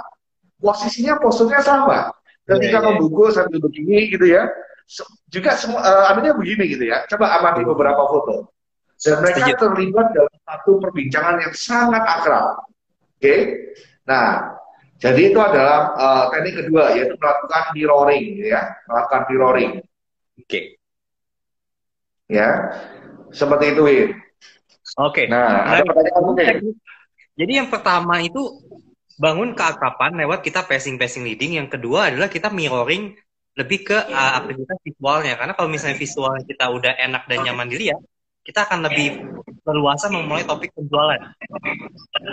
posisinya 0.61 1.17
posturnya 1.17 1.65
sama. 1.65 2.13
Ketika 2.43 2.69
yeah, 2.69 2.83
yeah. 2.83 2.87
membungkuk 2.99 3.29
sambil 3.31 3.59
begini 3.63 4.11
gitu 4.11 4.27
ya, 4.27 4.51
juga 5.31 5.55
semua 5.55 5.81
uh, 5.83 6.35
begini 6.37 6.65
gitu 6.75 6.85
ya. 6.91 7.07
Coba 7.07 7.39
amati 7.39 7.63
beberapa 7.63 8.03
foto. 8.11 8.51
Dan 9.03 9.19
mereka 9.19 9.51
terlibat 9.59 10.15
dalam 10.15 10.37
satu 10.47 10.79
perbincangan 10.79 11.43
yang 11.43 11.55
sangat 11.55 12.03
akrab. 12.07 12.63
Oke, 13.19 13.23
okay? 13.23 13.41
nah 14.07 14.59
jadi 15.03 15.35
itu 15.35 15.39
adalah 15.43 15.95
uh, 15.99 16.25
teknik 16.31 16.63
kedua 16.63 16.95
yaitu 16.95 17.19
melakukan 17.19 17.75
mirroring 17.75 18.39
ya, 18.39 18.71
melakukan 18.87 19.23
mirroring. 19.27 19.73
Oke. 20.39 20.47
Okay. 20.47 20.65
Ya. 22.31 22.71
Seperti 23.35 23.75
itu, 23.75 23.83
Oke. 23.83 24.15
Okay. 24.95 25.25
Nah, 25.27 25.67
nah, 25.67 25.75
ada 25.75 25.83
pertanyaan 25.83 26.23
mungkin. 26.23 26.55
Jadi 27.35 27.53
yang 27.59 27.69
pertama 27.73 28.23
itu 28.23 28.63
bangun 29.23 29.55
keakraban 29.55 30.19
lewat 30.19 30.43
kita 30.43 30.67
passing 30.67 30.99
passing 30.99 31.23
leading, 31.23 31.63
yang 31.63 31.71
kedua 31.71 32.11
adalah 32.11 32.27
kita 32.27 32.51
mirroring 32.51 33.15
lebih 33.55 33.87
ke 33.87 33.95
uh, 33.95 34.33
aktivitas 34.43 34.81
visualnya 34.83 35.39
karena 35.39 35.53
kalau 35.55 35.69
misalnya 35.71 35.95
visualnya 36.01 36.43
kita 36.43 36.73
udah 36.73 36.93
enak 36.99 37.23
dan 37.29 37.39
nyaman 37.45 37.69
dilihat 37.69 38.01
kita 38.43 38.67
akan 38.67 38.83
lebih 38.91 39.23
leluasa 39.63 40.11
memulai 40.11 40.43
topik 40.43 40.75
penjualan. 40.75 41.21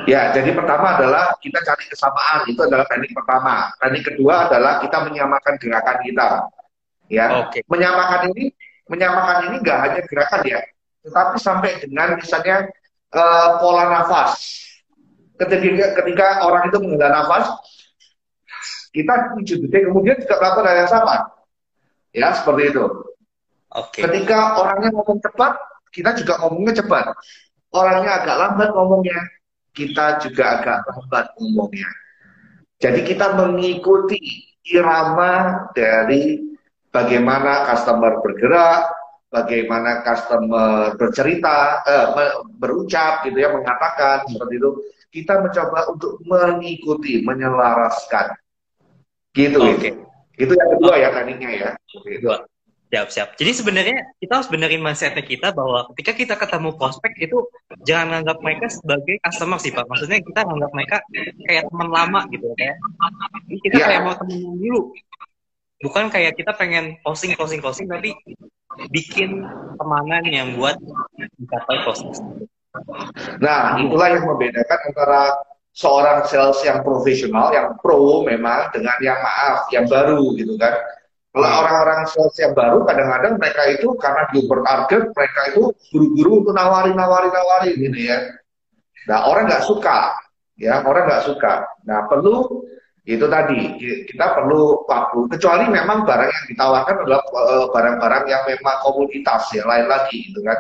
Ya, 0.10 0.34
jadi 0.34 0.58
pertama 0.58 0.98
adalah 0.98 1.38
kita 1.38 1.62
cari 1.62 1.86
kesamaan, 1.86 2.50
itu 2.50 2.58
adalah 2.66 2.86
teknik 2.90 3.14
pertama. 3.14 3.70
Teknik 3.78 4.04
kedua 4.10 4.50
adalah 4.50 4.82
kita 4.82 5.06
menyamakan 5.06 5.54
gerakan 5.62 5.98
kita. 6.02 6.28
Ya, 7.10 7.46
okay. 7.46 7.62
menyamakan 7.70 8.34
ini, 8.34 8.50
menyamakan 8.90 9.38
ini 9.50 9.56
nggak 9.62 9.80
hanya 9.86 10.02
gerakan 10.10 10.42
ya, 10.46 10.60
tetapi 11.06 11.38
sampai 11.38 11.72
dengan 11.82 12.18
misalnya 12.18 12.70
uh, 13.14 13.62
pola 13.62 13.86
nafas. 13.90 14.66
Ketika, 15.40 15.96
ketika 16.04 16.28
orang 16.44 16.68
itu 16.68 16.78
menghela 16.84 17.24
nafas, 17.24 17.48
kita 18.92 19.38
tujuh 19.38 19.56
detik 19.64 19.88
kemudian 19.88 20.18
juga 20.20 20.36
melakukan 20.42 20.68
hal 20.68 20.78
yang 20.84 20.92
sama. 20.92 21.16
Ya, 22.12 22.34
seperti 22.36 22.74
itu. 22.74 22.86
Okay. 23.70 24.02
Ketika 24.02 24.58
orangnya 24.58 24.90
ngomong 24.98 25.22
cepat, 25.22 25.54
kita 25.94 26.18
juga 26.18 26.42
ngomongnya 26.42 26.74
cepat. 26.82 27.06
Orangnya 27.70 28.12
agak 28.20 28.36
lambat 28.36 28.70
ngomongnya, 28.74 29.20
kita 29.78 30.18
juga 30.26 30.44
agak 30.58 30.78
lambat 30.90 31.26
ngomongnya. 31.38 31.90
Jadi 32.82 33.06
kita 33.06 33.38
mengikuti 33.38 34.18
irama 34.74 35.68
dari 35.78 36.42
bagaimana 36.90 37.70
customer 37.70 38.18
bergerak, 38.26 38.90
bagaimana 39.30 40.02
customer 40.02 40.98
bercerita, 40.98 41.86
eh, 41.86 42.08
berucap 42.58 43.22
gitu 43.30 43.38
ya, 43.38 43.54
mengatakan 43.54 44.26
seperti 44.26 44.58
itu. 44.58 44.72
Kita 45.10 45.42
mencoba 45.42 45.90
untuk 45.90 46.22
mengikuti, 46.26 47.26
menyelaraskan. 47.26 48.38
Gitu. 49.34 49.58
Oke. 49.58 49.78
Okay. 49.78 49.94
Itu 50.40 50.54
yang 50.56 50.70
kedua 50.78 50.94
okay. 50.96 51.04
ya 51.04 51.10
tekniknya 51.12 51.50
ya. 51.52 51.70
Kedua. 51.90 52.38
Siap, 52.90 53.08
siap. 53.14 53.30
Jadi 53.38 53.52
sebenarnya 53.54 53.98
kita 54.18 54.42
harus 54.42 54.50
benerin 54.50 54.82
mindsetnya 54.82 55.22
kita 55.22 55.54
bahwa 55.54 55.86
ketika 55.94 56.18
kita 56.18 56.34
ketemu 56.34 56.74
prospek 56.74 57.22
itu 57.22 57.38
jangan 57.86 58.26
anggap 58.26 58.42
mereka 58.42 58.66
sebagai 58.66 59.22
customer 59.22 59.62
sih 59.62 59.70
Pak. 59.70 59.86
Maksudnya 59.86 60.18
kita 60.26 60.42
anggap 60.42 60.72
mereka 60.74 60.98
kayak 61.46 61.70
teman 61.70 61.90
lama 61.94 62.26
gitu 62.34 62.50
ya. 62.58 62.74
Jadi 63.46 63.58
kita 63.62 63.76
yeah. 63.78 63.88
kayak 63.94 64.02
mau 64.10 64.16
temen 64.18 64.42
dulu. 64.58 64.82
Bukan 65.86 66.06
kayak 66.10 66.34
kita 66.34 66.52
pengen 66.58 66.98
posting, 67.06 67.38
posting, 67.38 67.62
posting, 67.62 67.86
tapi 67.86 68.18
bikin 68.90 69.46
temanan 69.78 70.26
yang 70.26 70.58
buat 70.58 70.82
mencapai 71.38 71.78
proses. 71.86 72.18
Nah, 73.42 73.82
itulah 73.82 74.08
yang 74.14 74.26
membedakan 74.30 74.80
antara 74.94 75.34
seorang 75.74 76.28
sales 76.30 76.62
yang 76.62 76.86
profesional, 76.86 77.50
yang 77.50 77.74
pro 77.82 78.22
memang, 78.26 78.70
dengan 78.74 78.98
yang 79.02 79.18
maaf, 79.20 79.70
yang 79.74 79.90
baru 79.90 80.34
gitu 80.38 80.54
kan 80.60 80.74
kalau 81.30 81.46
hmm. 81.46 81.60
orang-orang 81.62 82.00
sales 82.10 82.36
yang 82.42 82.54
baru, 82.58 82.82
kadang-kadang 82.90 83.34
mereka 83.38 83.62
itu 83.70 83.88
karena 84.02 84.26
di 84.34 84.40
target, 84.50 85.04
mereka 85.14 85.42
itu 85.54 85.62
buru-buru 85.94 86.32
untuk 86.42 86.54
nawari, 86.58 86.92
nawari, 86.98 87.30
nawari 87.30 87.72
gitu 87.78 88.00
ya. 88.02 88.18
Nah 89.06 89.30
orang 89.30 89.46
nggak 89.46 89.62
suka, 89.70 90.18
ya 90.58 90.82
orang 90.82 91.06
nggak 91.06 91.30
suka. 91.30 91.70
Nah 91.86 92.10
perlu 92.10 92.66
itu 93.06 93.26
tadi 93.30 93.78
kita 94.10 94.26
perlu 94.42 94.90
waktu. 94.90 95.30
Kecuali 95.38 95.70
memang 95.70 96.02
barang 96.02 96.30
yang 96.34 96.46
ditawarkan 96.50 96.96
adalah 97.06 97.22
eh, 97.22 97.66
barang-barang 97.78 98.24
yang 98.26 98.44
memang 98.50 98.78
komoditas 98.82 99.54
ya 99.54 99.70
lain 99.70 99.86
lagi 99.86 100.34
gitu 100.34 100.42
kan. 100.42 100.58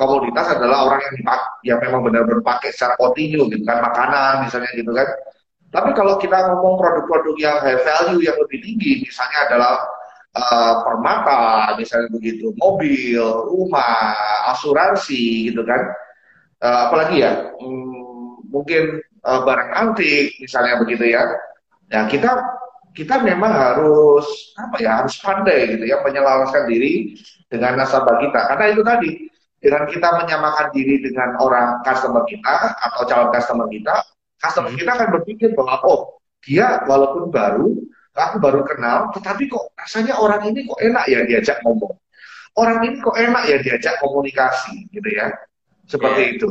Komoditas 0.00 0.56
adalah 0.56 0.88
orang 0.88 1.00
yang 1.04 1.14
dipak 1.20 1.40
yang 1.68 1.78
memang 1.84 2.00
benar-benar 2.08 2.40
pakai 2.40 2.72
secara 2.72 2.96
kontinu 2.96 3.52
gitu 3.52 3.60
kan, 3.68 3.84
makanan 3.84 4.48
misalnya 4.48 4.72
gitu 4.72 4.96
kan 4.96 5.04
tapi 5.70 5.94
kalau 5.94 6.18
kita 6.18 6.50
ngomong 6.50 6.82
produk-produk 6.82 7.34
yang 7.38 7.56
high 7.62 7.78
value 7.78 8.26
yang 8.26 8.34
lebih 8.42 8.58
tinggi, 8.58 9.06
misalnya 9.06 9.38
adalah 9.46 9.74
uh, 10.34 10.74
permata, 10.82 11.78
misalnya 11.78 12.10
begitu, 12.10 12.50
mobil, 12.58 13.22
rumah, 13.22 14.18
asuransi, 14.50 15.54
gitu 15.54 15.62
kan. 15.62 15.94
Uh, 16.58 16.90
apalagi 16.90 17.22
ya, 17.22 17.54
hmm, 17.54 18.50
mungkin 18.50 18.98
uh, 19.22 19.46
barang 19.46 19.70
antik, 19.78 20.34
misalnya 20.42 20.82
begitu 20.82 21.06
ya. 21.06 21.22
Ya 21.90 22.06
kita 22.10 22.34
kita 22.90 23.22
memang 23.22 23.54
harus 23.54 24.26
apa 24.58 24.82
ya 24.82 25.02
harus 25.02 25.14
pandai 25.22 25.78
gitu 25.78 25.86
ya 25.86 26.02
menyelaraskan 26.02 26.66
diri 26.66 27.14
dengan 27.46 27.78
nasabah 27.78 28.18
kita 28.18 28.50
karena 28.50 28.64
itu 28.74 28.82
tadi 28.82 29.10
dengan 29.60 29.84
kita 29.86 30.08
menyamakan 30.24 30.72
diri 30.72 31.04
dengan 31.04 31.36
orang 31.38 31.84
customer 31.84 32.24
kita 32.24 32.74
atau 32.80 33.04
calon 33.04 33.28
customer 33.30 33.68
kita 33.68 34.00
Customer 34.40 34.72
kita 34.72 34.90
akan 34.96 35.08
berpikir 35.20 35.52
bahwa 35.52 35.76
oh 35.84 36.00
dia 36.40 36.80
walaupun 36.88 37.28
baru, 37.28 37.76
aku 38.16 38.36
baru 38.40 38.64
kenal, 38.64 39.12
tetapi 39.12 39.52
kok 39.52 39.76
rasanya 39.76 40.16
orang 40.16 40.40
ini 40.48 40.64
kok 40.64 40.80
enak 40.80 41.04
ya 41.04 41.20
diajak 41.28 41.60
ngomong. 41.60 41.92
Orang 42.56 42.80
ini 42.88 42.96
kok 43.04 43.14
enak 43.20 43.44
ya 43.44 43.60
diajak 43.60 44.00
komunikasi, 44.00 44.88
gitu 44.96 45.08
ya, 45.12 45.28
seperti 45.84 46.20
yeah. 46.24 46.34
itu. 46.34 46.48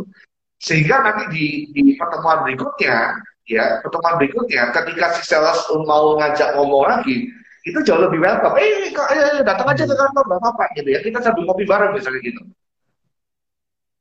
Sehingga 0.61 1.01
nanti 1.01 1.23
di, 1.33 1.45
di 1.73 1.81
pertemuan 1.97 2.45
berikutnya, 2.45 3.17
ya 3.49 3.81
pertemuan 3.81 4.21
berikutnya, 4.21 4.69
ketika 4.69 5.05
si 5.17 5.21
sales 5.25 5.57
mau 5.89 6.13
ngajak 6.21 6.53
ngomong 6.61 6.85
lagi, 6.85 7.25
itu 7.65 7.79
jauh 7.81 8.05
lebih 8.05 8.21
welcome. 8.21 8.53
Eh, 8.61 8.93
kok, 8.93 9.09
eh, 9.09 9.41
datang 9.41 9.65
aja 9.65 9.83
ke 9.89 9.95
kantor, 9.97 10.23
nggak 10.29 10.39
apa-apa, 10.45 10.63
gitu 10.77 10.89
ya. 10.93 11.01
Kita 11.01 11.17
sambil 11.25 11.49
ngopi 11.49 11.65
bareng 11.65 11.97
misalnya 11.97 12.21
gitu. 12.21 12.45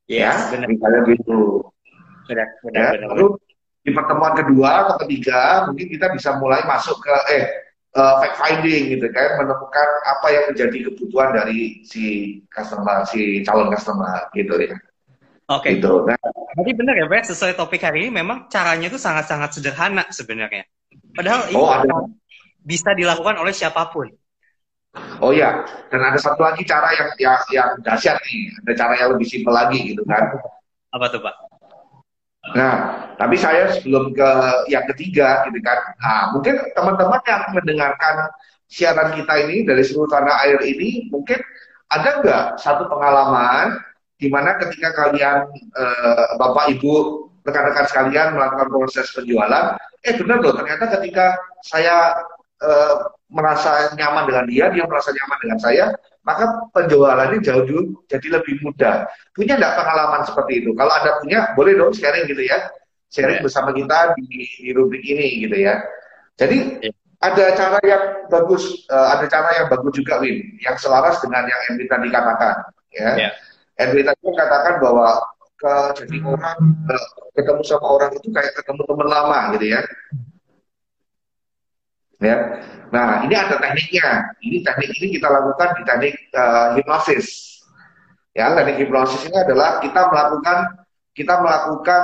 Ya, 0.08 0.32
benar. 0.48 0.66
misalnya 0.72 1.00
gitu. 1.12 1.68
Benar, 2.24 2.48
benar, 2.64 2.80
ya, 2.80 2.88
benar. 2.96 3.08
Lalu 3.12 3.26
di 3.84 3.90
pertemuan 3.92 4.34
kedua 4.36 4.70
atau 4.84 4.96
ketiga 5.04 5.68
mungkin 5.68 5.86
kita 5.88 6.06
bisa 6.12 6.36
mulai 6.36 6.60
masuk 6.64 6.96
ke 7.00 7.14
eh 7.32 7.44
uh, 7.96 8.20
fact 8.20 8.36
finding 8.36 8.92
gitu 8.92 9.06
kan 9.12 9.40
menemukan 9.40 9.88
apa 10.04 10.26
yang 10.28 10.44
menjadi 10.52 10.78
kebutuhan 10.92 11.32
dari 11.32 11.80
si 11.84 12.36
customer 12.52 13.04
si 13.08 13.40
calon 13.44 13.72
customer 13.72 14.28
gitu 14.36 14.56
ya. 14.60 14.76
Oke. 15.48 15.72
Okay. 15.72 15.72
Gitu. 15.80 15.92
Nah, 16.04 16.18
Jadi 16.60 16.70
benar 16.76 16.94
ya, 16.98 17.06
Pak, 17.08 17.24
sesuai 17.32 17.56
topik 17.56 17.80
hari 17.80 18.04
ini 18.04 18.10
memang 18.20 18.52
caranya 18.52 18.92
itu 18.92 19.00
sangat-sangat 19.00 19.56
sederhana 19.56 20.04
sebenarnya. 20.12 20.68
Padahal 21.16 21.48
oh, 21.56 21.72
ini 21.72 21.88
ada. 21.88 21.96
bisa 22.60 22.92
dilakukan 22.92 23.40
oleh 23.40 23.56
siapa 23.56 23.88
pun. 23.88 24.12
Oh 25.18 25.34
ya, 25.34 25.66
dan 25.90 26.00
ada 26.04 26.18
satu 26.18 26.46
lagi 26.46 26.62
cara 26.62 26.94
yang 26.94 27.10
yang, 27.18 27.38
yang 27.50 27.70
dahsyat 27.82 28.22
nih, 28.22 28.54
ada 28.62 28.72
cara 28.78 28.94
yang 28.94 29.08
lebih 29.18 29.26
simpel 29.26 29.50
lagi 29.50 29.94
gitu 29.94 30.06
kan. 30.06 30.38
Apa 30.94 31.10
tuh, 31.10 31.20
Pak? 31.20 31.34
Nah, 32.54 32.74
tapi 33.18 33.36
saya 33.36 33.68
sebelum 33.76 34.14
ke 34.14 34.30
yang 34.72 34.86
ketiga, 34.94 35.44
gitu 35.50 35.58
kan. 35.60 35.78
Nah, 36.00 36.20
mungkin 36.32 36.54
teman-teman 36.72 37.20
yang 37.26 37.42
mendengarkan 37.52 38.14
siaran 38.70 39.12
kita 39.16 39.34
ini 39.48 39.66
dari 39.66 39.82
seluruh 39.84 40.08
tanah 40.08 40.34
air 40.46 40.60
ini, 40.64 41.10
mungkin 41.12 41.40
ada 41.92 42.20
nggak 42.22 42.44
satu 42.60 42.88
pengalaman 42.88 43.80
di 44.16 44.28
mana 44.30 44.56
ketika 44.60 44.92
kalian, 44.96 45.50
eh, 45.54 46.26
bapak 46.36 46.78
ibu, 46.78 47.26
rekan-rekan 47.46 47.86
sekalian 47.88 48.36
melakukan 48.36 48.68
proses 48.68 49.08
penjualan, 49.16 49.78
eh 50.04 50.14
benar 50.20 50.44
loh, 50.44 50.52
ternyata 50.52 50.84
ketika 51.00 51.38
saya 51.64 52.12
eh, 52.62 52.94
merasa 53.28 53.92
nyaman 53.94 54.24
dengan 54.24 54.44
dia, 54.48 54.64
dia 54.72 54.84
merasa 54.88 55.12
nyaman 55.12 55.38
dengan 55.44 55.58
saya, 55.60 55.84
maka 56.24 56.44
penjualannya 56.76 57.40
jauh 57.40 57.64
dulu 57.64 58.04
jadi 58.08 58.40
lebih 58.40 58.60
mudah. 58.60 59.08
Punya 59.32 59.56
nggak 59.56 59.74
pengalaman 59.76 60.24
seperti 60.28 60.64
itu? 60.64 60.70
Kalau 60.76 60.92
ada 60.92 61.20
punya, 61.20 61.52
boleh 61.56 61.76
dong 61.76 61.92
sharing 61.92 62.28
gitu 62.28 62.44
ya. 62.44 62.68
Sharing 63.08 63.40
yeah. 63.40 63.44
bersama 63.44 63.72
kita 63.72 64.12
di, 64.20 64.44
di 64.60 64.70
rubrik 64.76 65.00
ini 65.00 65.48
gitu 65.48 65.56
ya. 65.56 65.80
Jadi 66.36 66.84
yeah. 66.84 66.94
ada 67.24 67.44
cara 67.56 67.78
yang 67.84 68.04
bagus, 68.28 68.84
uh, 68.92 69.16
ada 69.16 69.24
cara 69.28 69.48
yang 69.56 69.66
bagus 69.72 69.92
juga 69.96 70.20
Win, 70.20 70.60
yang 70.60 70.76
selaras 70.76 71.16
dengan 71.24 71.48
yang 71.48 71.60
Enri 71.72 71.88
tadi 71.88 72.08
katakan. 72.12 72.56
Ya. 72.92 73.10
Yeah. 73.16 73.32
Enri 73.80 74.04
tadi 74.04 74.20
katakan 74.36 74.84
bahwa 74.84 75.20
ke 75.58 75.74
jadi 76.04 76.16
orang 76.22 76.58
uh, 76.92 77.08
ketemu 77.34 77.62
sama 77.64 77.86
orang 77.88 78.10
itu 78.14 78.28
kayak 78.30 78.52
ketemu 78.52 78.82
teman 78.84 79.08
lama 79.08 79.38
gitu 79.56 79.66
ya. 79.72 79.80
Ya. 82.18 82.36
Nah, 82.90 83.22
ini 83.22 83.34
ada 83.36 83.60
tekniknya. 83.62 84.32
Ini 84.42 84.64
teknik 84.66 84.90
ini 84.98 85.06
kita 85.20 85.28
lakukan 85.30 85.68
di 85.78 85.82
teknik 85.86 86.14
uh, 86.34 86.74
hipnosis. 86.74 87.58
Ya, 88.34 88.54
teknik 88.54 88.86
hipnosis 88.86 89.22
ini 89.28 89.36
adalah 89.38 89.78
kita 89.78 90.08
melakukan 90.10 90.58
kita 91.14 91.34
melakukan 91.42 92.02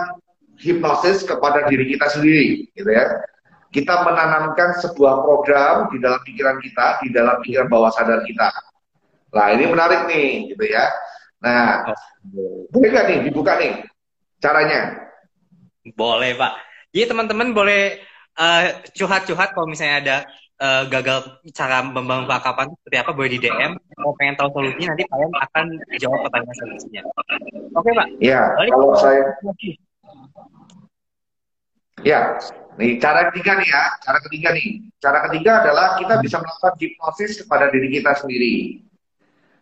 hipnosis 0.59 1.27
kepada 1.27 1.67
diri 1.67 1.95
kita 1.95 2.07
sendiri, 2.11 2.67
gitu 2.75 2.91
ya. 2.91 3.23
Kita 3.75 4.07
menanamkan 4.07 4.79
sebuah 4.79 5.27
program 5.27 5.91
di 5.91 5.99
dalam 5.99 6.23
pikiran 6.23 6.63
kita, 6.63 7.03
di 7.03 7.11
dalam 7.11 7.43
pikiran 7.43 7.67
bawah 7.67 7.91
sadar 7.91 8.23
kita. 8.23 8.55
Nah, 9.35 9.51
ini 9.51 9.67
menarik 9.67 10.07
nih, 10.07 10.55
gitu 10.55 10.65
ya. 10.67 10.95
Nah, 11.43 11.91
boleh 12.71 12.89
nggak 12.95 13.07
nih 13.11 13.19
dibuka 13.27 13.59
nih 13.59 13.83
caranya? 14.39 15.11
Boleh, 15.99 16.39
Pak. 16.39 16.53
Jadi 16.95 17.11
teman-teman 17.11 17.51
boleh 17.51 17.99
uh, 18.39 18.65
curhat-curhat 18.95 19.55
kalau 19.55 19.67
misalnya 19.67 19.97
ada 20.01 20.17
uh, 20.63 20.83
gagal 20.91 21.43
cara 21.55 21.83
membangun 21.83 22.27
percakapan 22.31 22.71
seperti 22.79 22.97
apa 23.01 23.11
boleh 23.15 23.31
di 23.35 23.39
DM. 23.43 23.73
Kalau 23.75 24.13
pengen 24.19 24.35
tahu 24.39 24.49
solusinya 24.55 24.89
nanti 24.95 25.05
kalian 25.11 25.33
akan 25.33 25.65
jawab 25.99 26.19
pertanyaan 26.29 26.57
solusinya. 26.59 27.03
Oke 27.75 27.91
Pak. 27.95 28.07
Iya. 28.23 28.41
Kalau 28.57 28.95
saya. 28.99 29.23
Ya, 32.05 32.37
nih 32.77 33.01
cara 33.01 33.33
ketiga 33.33 33.57
nih 33.57 33.69
ya, 33.71 33.83
cara 34.03 34.19
ketiga 34.29 34.49
nih, 34.53 34.85
Cara 35.05 35.21
ketiga 35.29 35.61
adalah 35.61 36.01
kita 36.01 36.17
bisa 36.25 36.41
melakukan 36.41 36.81
hipnosis 36.81 37.45
kepada 37.45 37.69
diri 37.69 37.93
kita 37.93 38.17
sendiri. 38.17 38.81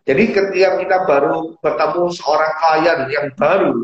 Jadi 0.06 0.24
ketika 0.30 0.78
kita 0.78 0.96
baru 1.02 1.58
bertemu 1.58 2.14
seorang 2.14 2.52
klien 2.62 2.98
yang 3.10 3.26
baru, 3.34 3.74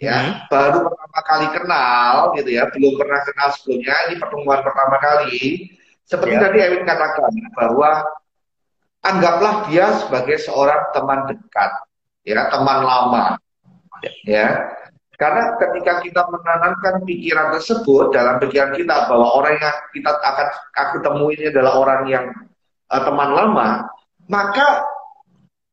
ya 0.00 0.16
hmm. 0.16 0.48
baru 0.48 0.88
pertama 0.88 1.20
kali 1.28 1.46
kenal 1.52 2.14
gitu 2.40 2.50
ya, 2.56 2.64
belum 2.72 2.96
pernah 2.96 3.20
kenal 3.20 3.48
sebelumnya, 3.52 3.94
ini 4.08 4.14
pertemuan 4.16 4.60
pertama 4.64 4.96
kali. 4.96 5.68
Seperti 6.08 6.34
ya. 6.34 6.42
tadi 6.42 6.58
Ewin 6.58 6.82
katakan 6.88 7.30
bahwa 7.54 8.02
anggaplah 9.04 9.54
dia 9.68 9.86
sebagai 10.00 10.40
seorang 10.42 10.90
teman 10.90 11.28
dekat, 11.28 11.70
ya 12.24 12.48
teman 12.50 12.78
lama, 12.82 13.24
ya. 14.02 14.12
ya. 14.26 14.48
Karena 15.20 15.52
ketika 15.60 16.00
kita 16.00 16.22
menanamkan 16.32 17.04
pikiran 17.04 17.52
tersebut 17.52 18.08
dalam 18.08 18.40
pikiran 18.40 18.72
kita 18.72 19.04
bahwa 19.04 19.36
orang 19.36 19.60
yang 19.60 19.76
kita 19.92 20.16
akan 20.16 20.48
aku 20.72 20.96
temui 21.04 21.36
ini 21.36 21.52
adalah 21.52 21.76
orang 21.76 22.02
yang 22.08 22.24
uh, 22.88 23.02
teman 23.04 23.36
lama, 23.36 23.84
maka 24.32 24.80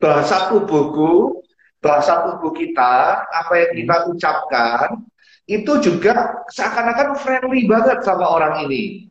bahasa 0.03 0.51
tubuhku, 0.51 1.39
bahasa 1.81 2.25
tubuh 2.25 2.53
kita, 2.53 3.23
apa 3.23 3.53
yang 3.53 3.71
kita 3.77 3.95
ucapkan, 4.09 4.87
itu 5.47 5.71
juga 5.79 6.43
seakan-akan 6.51 7.15
friendly 7.21 7.69
banget 7.69 8.03
sama 8.03 8.25
orang 8.27 8.67
ini. 8.67 9.07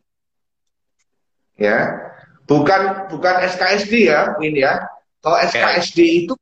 Ya, 1.57 1.89
bukan 2.45 3.09
bukan 3.09 3.35
SKSD 3.49 4.13
ya, 4.13 4.37
ini 4.43 4.61
ya. 4.61 4.77
Kalau 5.25 5.37
SKSD 5.41 6.27
itu 6.27 6.33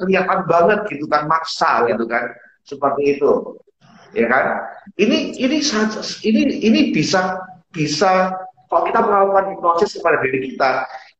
kelihatan 0.00 0.48
banget 0.48 0.88
gitu 0.88 1.04
kan 1.06 1.28
maksa 1.28 1.84
gitu 1.92 2.08
kan, 2.08 2.24
seperti 2.64 3.20
itu, 3.20 3.60
ya 4.16 4.26
kan? 4.32 4.44
Ini 4.96 5.36
ini 5.36 5.60
ini 6.24 6.40
ini 6.64 6.80
bisa 6.96 7.36
bisa 7.68 8.32
kalau 8.66 8.82
kita 8.88 9.00
melakukan 9.04 9.44
hipnosis 9.54 10.00
kepada 10.00 10.18
diri 10.24 10.52
kita 10.52 10.70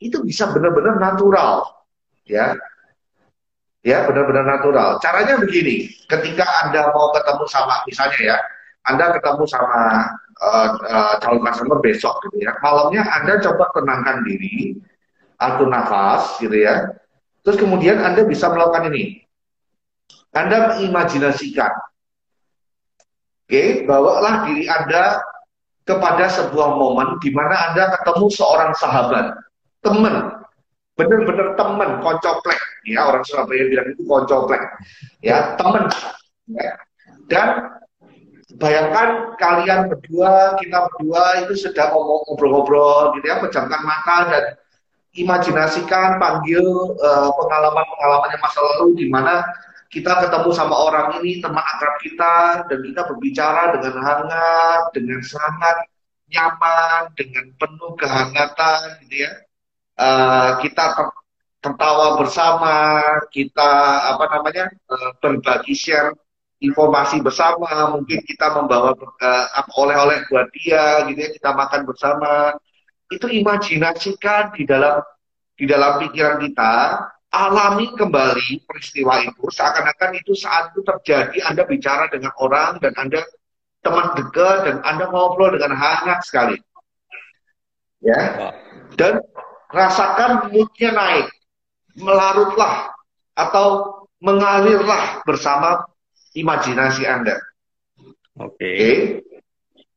itu 0.02 0.20
bisa 0.24 0.50
benar-benar 0.50 0.98
natural 0.98 1.62
ya 2.26 2.56
ya 3.86 4.02
benar-benar 4.10 4.42
natural. 4.42 4.98
Caranya 4.98 5.38
begini 5.38 5.86
ketika 6.10 6.42
anda 6.66 6.90
mau 6.90 7.14
ketemu 7.14 7.44
sama 7.46 7.86
misalnya 7.86 8.18
ya 8.34 8.36
anda 8.90 9.14
ketemu 9.14 9.46
sama 9.46 10.10
uh, 10.42 10.68
uh, 10.82 11.14
calon 11.22 11.46
customer 11.46 11.78
besok 11.78 12.18
gitu 12.26 12.42
ya 12.42 12.52
malamnya 12.58 13.06
anda 13.14 13.38
coba 13.38 13.70
tenangkan 13.78 14.26
diri 14.26 14.74
atur 15.38 15.70
nafas 15.70 16.42
gitu 16.42 16.58
ya. 16.58 16.98
Terus 17.46 17.62
kemudian 17.62 18.02
anda 18.02 18.26
bisa 18.26 18.50
melakukan 18.50 18.90
ini. 18.90 19.22
Anda 20.34 20.74
mengimajinasikan 20.74 21.72
oke 23.46 23.54
okay, 23.54 23.86
bawalah 23.86 24.50
diri 24.50 24.66
anda 24.66 25.22
kepada 25.86 26.26
sebuah 26.26 26.74
momen 26.74 27.22
di 27.22 27.30
mana 27.30 27.70
anda 27.70 27.94
ketemu 27.94 28.26
seorang 28.34 28.74
sahabat 28.74 29.38
teman 29.86 30.42
bener-bener 30.98 31.54
temen 31.54 32.02
koncoplek 32.02 32.58
ya 32.86 33.10
orang 33.10 33.26
Surabaya 33.26 33.66
bilang 33.66 33.88
itu 33.90 34.02
koncoplek. 34.06 34.62
Ya 35.20 35.58
temen 35.58 35.90
ya. 36.54 36.74
dan 37.26 37.48
bayangkan 38.56 39.34
kalian 39.36 39.90
berdua 39.90 40.54
kita 40.62 40.86
berdua 40.90 41.44
itu 41.44 41.54
sedang 41.58 41.92
ngobrol-ngobrol 41.92 43.18
gitu 43.18 43.26
ya 43.26 43.42
pejamkan 43.42 43.82
mata 43.82 44.18
dan 44.30 44.44
imajinasikan 45.16 46.20
panggil 46.20 46.62
uh, 47.00 47.30
pengalaman-pengalaman 47.34 48.30
yang 48.30 48.42
masa 48.44 48.60
lalu 48.62 48.94
di 49.00 49.06
mana 49.10 49.42
kita 49.90 50.12
ketemu 50.28 50.50
sama 50.52 50.76
orang 50.76 51.18
ini 51.22 51.40
teman 51.40 51.62
akrab 51.62 51.96
kita 52.04 52.66
dan 52.68 52.78
kita 52.84 53.00
berbicara 53.06 53.62
dengan 53.78 53.94
hangat 54.02 54.82
dengan 54.92 55.20
sangat 55.24 55.76
nyaman 56.28 57.14
dengan 57.14 57.44
penuh 57.54 57.92
kehangatan 57.96 58.78
gitu 59.06 59.24
ya. 59.24 59.32
Uh, 59.96 60.60
kita 60.60 60.92
tertawa 61.66 62.14
bersama, 62.22 63.02
kita 63.34 63.70
apa 64.14 64.24
namanya 64.38 64.70
uh, 64.86 65.10
berbagi 65.18 65.74
share 65.74 66.14
informasi 66.62 67.18
bersama, 67.20 67.90
mungkin 67.90 68.22
kita 68.22 68.54
membawa 68.54 68.94
uh, 68.94 69.46
oleh-oleh 69.74 70.22
buat 70.30 70.46
dia, 70.54 71.02
gitu 71.10 71.18
ya, 71.18 71.30
kita 71.34 71.50
makan 71.52 71.82
bersama. 71.82 72.54
Itu 73.10 73.26
imajinasikan 73.26 74.54
di 74.54 74.62
dalam 74.62 75.02
di 75.58 75.64
dalam 75.66 75.98
pikiran 76.02 76.38
kita, 76.42 76.72
alami 77.34 77.90
kembali 77.98 78.64
peristiwa 78.64 79.24
itu, 79.26 79.44
seakan-akan 79.50 80.10
itu 80.20 80.32
saat 80.38 80.72
itu 80.72 80.86
terjadi, 80.86 81.38
Anda 81.50 81.62
bicara 81.66 82.06
dengan 82.08 82.30
orang 82.38 82.78
dan 82.78 82.94
Anda 82.94 83.26
teman 83.82 84.14
dekat 84.18 84.58
dan 84.66 84.76
Anda 84.82 85.08
ngobrol 85.10 85.54
dengan 85.54 85.74
hangat 85.76 86.24
sekali. 86.26 86.56
Ya. 88.04 88.52
Dan 88.98 89.22
rasakan 89.72 90.52
moodnya 90.52 90.90
naik, 90.94 91.26
melarutlah 91.96 92.92
atau 93.36 94.00
mengalirlah 94.20 95.24
bersama 95.24 95.84
imajinasi 96.32 97.04
Anda. 97.04 97.36
Oke. 98.36 98.56
Okay. 98.56 98.76
Okay? 98.76 98.96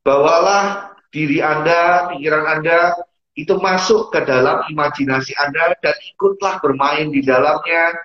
Bawalah 0.00 0.96
diri 1.12 1.44
Anda, 1.44 2.08
pikiran 2.08 2.46
Anda 2.48 2.96
itu 3.36 3.56
masuk 3.60 4.12
ke 4.12 4.24
dalam 4.24 4.64
imajinasi 4.68 5.36
Anda 5.36 5.76
dan 5.84 5.96
ikutlah 6.16 6.60
bermain 6.64 7.12
di 7.12 7.20
dalamnya. 7.20 7.96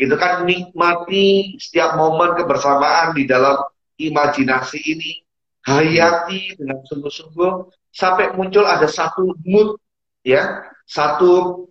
Itu 0.00 0.16
kan 0.16 0.48
nikmati 0.48 1.60
setiap 1.60 1.98
momen 1.98 2.32
kebersamaan 2.38 3.12
di 3.12 3.28
dalam 3.28 3.60
imajinasi 4.00 4.78
ini. 4.80 5.12
Hayati 5.60 6.56
dengan 6.56 6.80
sungguh-sungguh 6.88 7.68
sampai 7.92 8.32
muncul 8.32 8.64
ada 8.64 8.88
satu 8.88 9.36
mood 9.44 9.76
ya 10.24 10.64
satu 10.88 11.66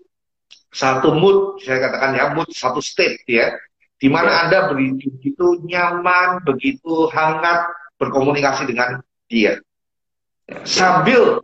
satu 0.69 1.17
mood 1.17 1.57
saya 1.65 1.89
katakan 1.89 2.11
ya 2.13 2.25
mood 2.33 2.49
satu 2.53 2.79
state 2.79 3.25
ya. 3.25 3.53
Di 3.99 4.07
mana 4.07 4.31
ya. 4.31 4.37
anda 4.47 4.59
begitu 4.71 5.59
nyaman 5.65 6.45
begitu 6.45 7.09
hangat 7.11 7.67
berkomunikasi 7.99 8.69
dengan 8.69 9.01
dia. 9.27 9.59
Sambil 10.63 11.41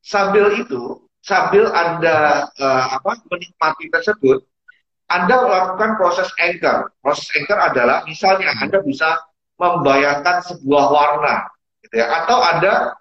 sambil 0.00 0.56
itu 0.56 1.04
sambil 1.20 1.68
anda 1.74 2.48
uh, 2.56 2.84
apa 2.96 3.20
menikmati 3.28 3.92
tersebut 3.92 4.40
anda 5.08 5.34
melakukan 5.40 5.96
proses 5.96 6.28
anchor. 6.36 6.92
Proses 7.00 7.28
anchor 7.34 7.58
adalah 7.58 8.04
misalnya 8.04 8.52
anda 8.60 8.84
bisa 8.84 9.16
membayangkan 9.56 10.44
sebuah 10.44 10.86
warna 10.92 11.48
gitu 11.82 11.98
ya. 11.98 12.06
Atau 12.24 12.38
anda 12.38 12.92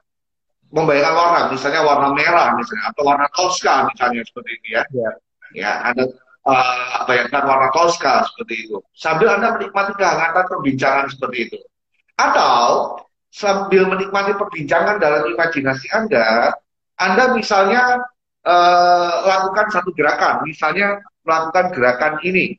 membayangkan 0.71 1.15
warna, 1.15 1.39
misalnya 1.51 1.81
warna 1.83 2.09
merah 2.15 2.55
misalnya 2.55 2.91
atau 2.91 3.03
warna 3.07 3.27
Tosca 3.31 3.87
misalnya 3.91 4.23
seperti 4.23 4.51
ini 4.55 4.69
ya. 4.75 4.83
Ya, 4.95 5.11
ya 5.53 5.87
Anda 5.87 6.09
uh, 6.47 7.03
bayangkan 7.05 7.43
warna 7.43 7.69
Tosca 7.75 8.23
seperti 8.31 8.67
itu. 8.67 8.77
Sambil 8.95 9.31
Anda 9.35 9.59
menikmati 9.59 9.93
kehangatan 9.95 10.45
perbincangan 10.47 11.05
seperti 11.11 11.37
itu. 11.51 11.57
Atau 12.17 12.97
sambil 13.29 13.85
menikmati 13.85 14.33
perbincangan 14.33 14.97
dalam 14.97 15.29
imajinasi 15.29 15.87
Anda, 15.93 16.55
Anda 16.97 17.35
misalnya 17.35 18.01
uh, 18.47 19.11
lakukan 19.27 19.67
satu 19.69 19.93
gerakan, 19.93 20.47
misalnya 20.47 21.03
melakukan 21.21 21.75
gerakan 21.75 22.13
ini. 22.23 22.57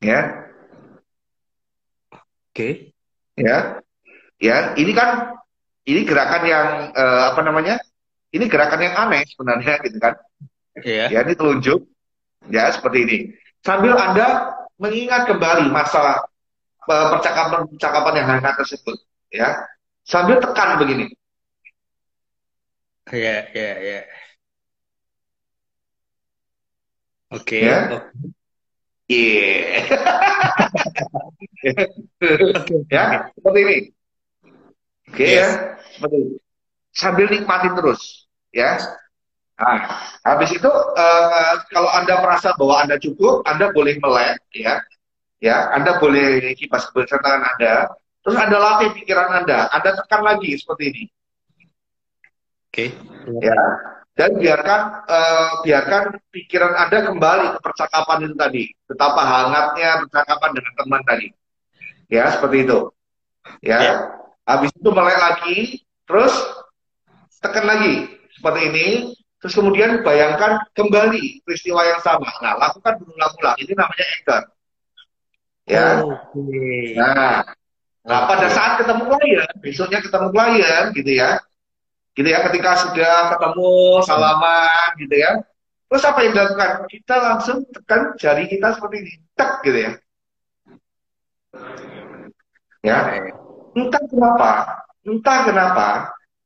Ya. 0.00 0.48
Oke. 2.14 2.54
Okay. 2.54 2.72
Ya. 3.36 3.82
Ya, 4.36 4.76
ini 4.76 4.92
kan 4.92 5.32
ini 5.88 6.04
gerakan 6.04 6.42
yang 6.44 6.68
uh, 6.92 7.32
apa 7.32 7.40
namanya? 7.40 7.80
Ini 8.32 8.52
gerakan 8.52 8.84
yang 8.84 8.94
aneh 8.96 9.24
sebenarnya 9.32 9.80
gitu 9.80 9.96
kan. 9.96 10.12
Iya. 10.84 11.08
Ya, 11.08 11.20
ini 11.24 11.34
telunjuk. 11.36 11.86
Ya, 12.52 12.68
seperti 12.72 12.98
ini. 13.08 13.18
Sambil 13.64 13.96
Anda 13.96 14.52
mengingat 14.76 15.26
kembali 15.30 15.72
masa 15.72 16.20
uh, 16.84 17.06
percakapan-percakapan 17.16 18.14
yang 18.20 18.28
hangat 18.36 18.54
tersebut, 18.60 18.96
ya. 19.32 19.56
Sambil 20.06 20.38
tekan 20.38 20.78
begini. 20.78 21.10
Iya, 23.10 23.36
iya, 23.54 23.72
iya. 23.82 24.00
Oke. 27.34 27.58
Ya. 27.62 27.78
Iya. 29.06 29.86
ya, 32.90 33.04
seperti 33.34 33.58
ini. 33.62 33.76
Oke 35.06 35.22
okay, 35.22 35.38
yes. 35.38 35.38
ya, 35.38 35.78
seperti 35.94 36.16
itu. 36.18 36.36
Sambil 36.90 37.26
nikmatin 37.30 37.72
terus, 37.78 38.26
ya. 38.50 38.74
Nah, 39.56 39.78
habis 40.20 40.52
itu 40.52 40.68
uh, 40.68 41.54
kalau 41.72 41.88
anda 41.96 42.20
merasa 42.20 42.52
bahwa 42.60 42.76
anda 42.84 43.00
cukup, 43.00 43.40
anda 43.48 43.72
boleh 43.72 43.96
melek, 44.04 44.36
ya, 44.52 44.84
ya, 45.40 45.72
anda 45.72 45.96
boleh 45.96 46.52
kipas 46.60 46.92
kebersamaan 46.92 47.40
anda. 47.40 47.88
Terus 48.20 48.36
anda 48.36 48.60
latih 48.60 48.92
pikiran 48.92 49.32
anda, 49.32 49.72
anda 49.72 49.96
tekan 49.96 50.28
lagi 50.28 50.60
seperti 50.60 50.84
ini. 50.92 51.04
Oke. 52.68 52.92
Okay. 52.92 53.40
Ya, 53.40 53.56
dan 54.12 54.36
biarkan 54.36 54.80
uh, 55.08 55.52
biarkan 55.64 56.20
pikiran 56.28 56.76
anda 56.76 57.08
kembali 57.08 57.56
ke 57.56 57.58
percakapan 57.64 58.28
itu 58.28 58.34
tadi, 58.36 58.64
betapa 58.84 59.22
hangatnya 59.24 60.04
percakapan 60.04 60.50
dengan 60.52 60.72
teman 60.76 61.02
tadi. 61.08 61.28
Ya, 62.12 62.28
seperti 62.28 62.68
itu. 62.68 62.78
Ya. 63.64 63.78
Yeah. 63.80 63.98
Habis 64.46 64.70
itu 64.76 64.88
melek 64.92 65.18
lagi, 65.18 65.58
terus 66.04 66.34
tekan 67.40 67.64
lagi. 67.64 68.12
seperti 68.36 68.68
ini, 68.68 68.88
terus 69.46 69.62
kemudian 69.62 70.02
bayangkan 70.02 70.58
kembali 70.74 71.46
peristiwa 71.46 71.86
yang 71.86 72.02
sama. 72.02 72.26
Nah, 72.42 72.58
lakukan 72.58 72.98
berulang-ulang. 72.98 73.54
Ini 73.62 73.72
namanya 73.78 74.06
anchor. 74.18 74.42
Ya. 75.70 75.86
Okay. 76.02 76.98
Nah, 76.98 77.46
nah 78.02 78.20
pada 78.26 78.50
saat 78.50 78.82
ketemu 78.82 79.06
klien, 79.06 79.46
besoknya 79.62 80.02
ketemu 80.02 80.34
klien, 80.34 80.84
gitu 80.98 81.12
ya. 81.14 81.38
Gitu 82.18 82.26
ya, 82.26 82.42
ketika 82.50 82.74
sudah 82.90 83.38
ketemu 83.38 83.70
salaman, 84.02 84.88
gitu 84.98 85.14
ya. 85.14 85.30
Terus 85.86 86.02
apa 86.02 86.18
yang 86.26 86.32
dilakukan? 86.34 86.70
Kita 86.90 87.14
langsung 87.22 87.58
tekan 87.70 88.02
jari 88.18 88.50
kita 88.50 88.74
seperti 88.74 88.96
ini, 89.06 89.12
tek 89.38 89.62
gitu 89.62 89.78
ya. 89.78 89.92
Ya, 92.82 92.98
entah 93.78 94.02
kenapa, 94.10 94.50
entah 95.06 95.38
kenapa, 95.46 95.88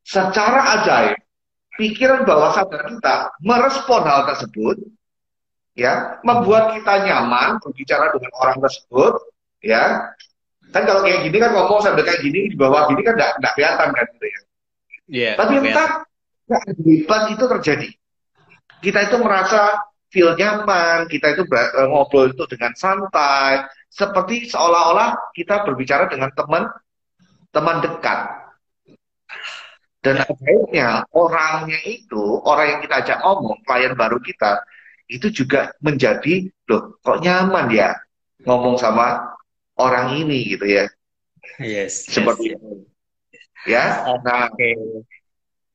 secara 0.04 0.60
ajaib, 0.80 1.16
pikiran 1.80 2.28
bawah 2.28 2.52
sadar 2.52 2.84
kita 2.84 3.32
merespon 3.40 4.04
hal 4.04 4.28
tersebut, 4.28 4.76
ya, 5.72 6.20
membuat 6.20 6.76
kita 6.76 7.08
nyaman 7.08 7.56
berbicara 7.64 8.12
dengan 8.12 8.32
orang 8.36 8.58
tersebut, 8.60 9.16
ya. 9.64 10.12
Kan 10.70 10.86
kalau 10.86 11.02
kayak 11.02 11.26
gini 11.26 11.36
kan 11.40 11.50
ngomong 11.50 11.82
sambil 11.82 12.06
kayak 12.06 12.22
gini 12.22 12.52
di 12.52 12.56
bawah 12.60 12.86
gini 12.92 13.02
kan 13.02 13.18
nggak 13.18 13.52
kelihatan 13.58 13.88
kan 13.90 14.06
gitu 14.14 14.26
ya. 14.28 14.40
Yeah, 15.10 15.34
Tapi 15.34 15.58
entah 15.58 16.06
hebat 16.46 17.22
itu 17.34 17.44
terjadi. 17.58 17.88
Kita 18.78 18.98
itu 19.10 19.16
merasa 19.18 19.82
feel 20.14 20.38
nyaman, 20.38 21.10
kita 21.10 21.34
itu 21.34 21.42
eh, 21.50 21.86
ngobrol 21.90 22.30
itu 22.30 22.46
dengan 22.46 22.70
santai, 22.78 23.66
seperti 23.90 24.46
seolah-olah 24.46 25.34
kita 25.34 25.66
berbicara 25.66 26.06
dengan 26.06 26.30
teman 26.38 26.70
teman 27.50 27.82
dekat. 27.82 28.39
Dan 30.00 30.16
akhirnya 30.24 31.04
orangnya 31.12 31.76
itu, 31.84 32.40
orang 32.48 32.66
yang 32.72 32.80
kita 32.80 32.94
ajak 33.04 33.18
ngomong, 33.20 33.60
klien 33.68 33.92
baru 33.92 34.16
kita, 34.24 34.64
itu 35.12 35.28
juga 35.28 35.76
menjadi, 35.84 36.48
loh 36.72 36.96
kok 37.04 37.20
nyaman 37.20 37.68
ya 37.68 37.92
ngomong 38.48 38.80
sama 38.80 39.36
orang 39.76 40.16
ini 40.16 40.56
gitu 40.56 40.64
ya. 40.64 40.88
Yes. 41.60 42.08
Seperti 42.08 42.56
yes, 42.56 42.56
itu. 42.56 42.68
Ya, 43.68 43.84
nah 44.24 44.48
okay. 44.48 44.72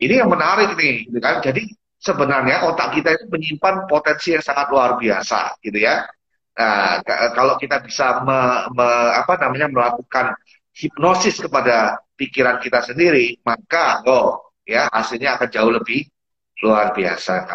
ini 0.02 0.14
yang 0.18 0.34
menarik 0.34 0.74
nih, 0.74 1.06
gitu 1.06 1.22
kan. 1.22 1.46
Jadi 1.46 1.70
sebenarnya 2.02 2.66
otak 2.66 2.98
kita 2.98 3.14
itu 3.14 3.30
menyimpan 3.30 3.86
potensi 3.86 4.34
yang 4.34 4.42
sangat 4.42 4.74
luar 4.74 4.98
biasa, 4.98 5.62
gitu 5.62 5.78
ya. 5.78 6.02
Nah, 6.56 7.04
kalau 7.36 7.60
kita 7.62 7.84
bisa 7.84 8.26
me, 8.26 8.72
me, 8.74 8.88
apa 9.14 9.38
namanya 9.38 9.70
melakukan 9.70 10.34
hipnosis 10.74 11.38
kepada 11.38 12.00
pikiran 12.16 12.58
kita 12.64 12.82
sendiri, 12.84 13.40
maka 13.44 14.04
oh 14.08 14.56
ya 14.66 14.90
hasilnya 14.90 15.38
akan 15.38 15.50
jauh 15.52 15.72
lebih 15.72 16.08
luar 16.64 16.96
biasa 16.96 17.46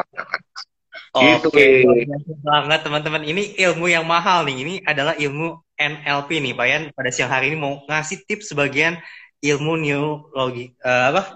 Oke, 1.11 1.43
okay. 1.43 1.83
gitu. 1.83 2.39
banget 2.47 2.87
teman-teman. 2.87 3.27
Ini 3.27 3.59
ilmu 3.59 3.91
yang 3.91 4.07
mahal 4.07 4.47
nih. 4.47 4.63
Ini 4.63 4.75
adalah 4.87 5.19
ilmu 5.19 5.59
NLP 5.75 6.39
nih, 6.39 6.55
Pak 6.55 6.67
Yan. 6.71 6.83
Pada 6.95 7.11
siang 7.11 7.27
hari 7.27 7.51
ini 7.51 7.59
mau 7.59 7.83
ngasih 7.91 8.23
tips 8.31 8.55
sebagian 8.55 8.95
ilmu 9.43 9.75
neurologi 9.75 10.71
uh, 10.87 11.11
apa? 11.11 11.35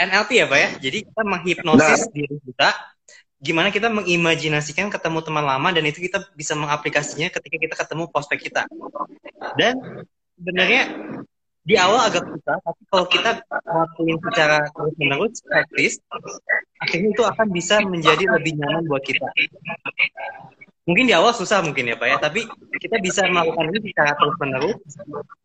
NLP 0.00 0.30
ya, 0.40 0.46
Pak 0.48 0.58
ya. 0.64 0.68
Jadi 0.80 0.98
kita 1.12 1.22
menghipnosis 1.28 2.08
nah. 2.08 2.12
diri 2.16 2.36
kita 2.40 2.68
gimana 3.36 3.68
kita 3.68 3.92
mengimajinasikan 3.92 4.88
ketemu 4.88 5.20
teman 5.20 5.44
lama 5.44 5.68
dan 5.76 5.84
itu 5.84 6.00
kita 6.00 6.24
bisa 6.32 6.56
mengaplikasinya 6.56 7.28
ketika 7.28 7.56
kita 7.60 7.74
ketemu 7.76 8.08
prospek 8.08 8.48
kita. 8.48 8.64
Dan 9.60 9.76
sebenarnya 10.40 10.82
di 11.66 11.74
awal 11.74 12.06
agak 12.06 12.22
susah, 12.22 12.62
tapi 12.62 12.82
kalau 12.86 13.06
kita 13.10 13.30
ngelakuin 13.42 14.16
secara 14.22 14.58
terus 14.70 14.94
menerus 15.02 15.34
praktis, 15.42 15.92
akhirnya 16.78 17.10
itu 17.10 17.22
akan 17.26 17.46
bisa 17.50 17.82
menjadi 17.82 18.24
lebih 18.38 18.54
nyaman 18.54 18.86
buat 18.86 19.02
kita. 19.02 19.26
Mungkin 20.86 21.10
di 21.10 21.14
awal 21.18 21.34
susah 21.34 21.66
mungkin 21.66 21.90
ya 21.90 21.98
Pak 21.98 22.06
ya, 22.06 22.16
tapi 22.22 22.46
kita 22.78 23.02
bisa 23.02 23.26
melakukan 23.26 23.74
ini 23.74 23.90
secara 23.90 24.14
terus 24.14 24.36
menerus, 24.38 24.78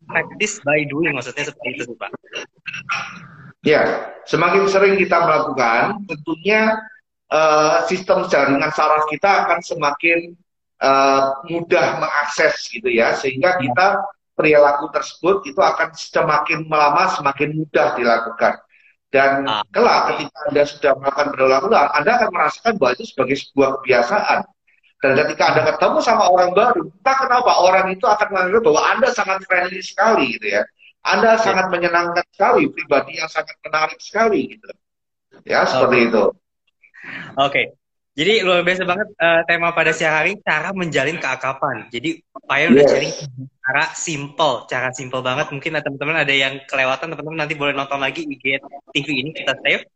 praktis 0.06 0.52
by 0.62 0.86
doing 0.86 1.10
maksudnya 1.10 1.50
seperti 1.50 1.82
itu 1.82 1.90
Pak. 1.98 2.14
Ya, 3.66 4.14
semakin 4.30 4.70
sering 4.70 4.94
kita 5.02 5.26
melakukan, 5.26 6.06
tentunya 6.06 6.78
uh, 7.34 7.82
sistem 7.90 8.30
jaringan 8.30 8.70
saraf 8.70 9.10
kita 9.10 9.46
akan 9.46 9.58
semakin 9.58 10.38
uh, 10.78 11.42
mudah 11.50 11.98
mengakses 11.98 12.70
gitu 12.70 12.86
ya, 12.86 13.10
sehingga 13.18 13.58
kita 13.58 13.98
perilaku 14.42 14.90
tersebut 14.90 15.46
itu 15.46 15.60
akan 15.62 15.94
semakin 15.94 16.66
lama 16.66 17.14
semakin 17.14 17.54
mudah 17.54 17.94
dilakukan. 17.94 18.58
Dan 19.12 19.46
ah. 19.46 19.62
kelak 19.70 20.10
ketika 20.10 20.36
Anda 20.50 20.62
sudah 20.66 20.92
melakukan 20.98 21.28
berulang-ulang, 21.36 21.88
Anda 21.94 22.10
akan 22.18 22.30
merasakan 22.34 22.72
bahwa 22.80 22.92
itu 22.98 23.04
sebagai 23.06 23.36
sebuah 23.38 23.68
kebiasaan. 23.78 24.40
Dan 25.04 25.10
ketika 25.20 25.42
Anda 25.52 25.62
ketemu 25.70 25.98
sama 26.00 26.24
orang 26.26 26.50
baru, 26.56 26.88
entah 26.88 27.16
kenapa 27.20 27.52
orang 27.60 27.86
itu 27.92 28.06
akan 28.08 28.26
menganggap 28.32 28.62
bahwa 28.66 28.82
Anda 28.90 29.08
sangat 29.14 29.38
friendly 29.46 29.82
sekali 29.84 30.34
gitu 30.34 30.58
ya. 30.58 30.62
Anda 31.04 31.36
ya. 31.36 31.42
sangat 31.44 31.66
menyenangkan 31.68 32.24
sekali, 32.32 32.72
pribadi 32.72 33.20
yang 33.20 33.28
sangat 33.28 33.54
menarik 33.62 34.00
sekali 34.00 34.56
gitu. 34.56 34.70
Ya, 35.44 35.68
seperti 35.68 35.96
okay. 35.98 36.08
itu. 36.08 36.24
Oke. 36.24 36.34
Okay. 37.36 37.66
Jadi 38.12 38.44
luar 38.44 38.60
biasa 38.60 38.84
banget 38.84 39.08
uh, 39.16 39.40
tema 39.48 39.72
pada 39.72 39.88
siang 39.96 40.12
hari 40.12 40.36
cara 40.44 40.76
menjalin 40.76 41.16
keakapan. 41.16 41.88
Jadi 41.88 42.20
udah 42.36 42.84
yes. 42.84 42.90
sharing 42.92 43.14
cara 43.64 43.84
simple, 43.96 44.54
cara 44.68 44.88
simple 44.92 45.24
banget. 45.24 45.48
Mungkin 45.48 45.80
teman-teman 45.80 46.20
ada 46.20 46.34
yang 46.36 46.60
kelewatan, 46.68 47.08
teman-teman 47.08 47.40
nanti 47.40 47.56
boleh 47.56 47.72
nonton 47.72 47.96
lagi 47.96 48.28
IG 48.28 48.60
TV 48.92 49.08
ini 49.16 49.30
kita 49.32 49.56
save. 49.64 49.88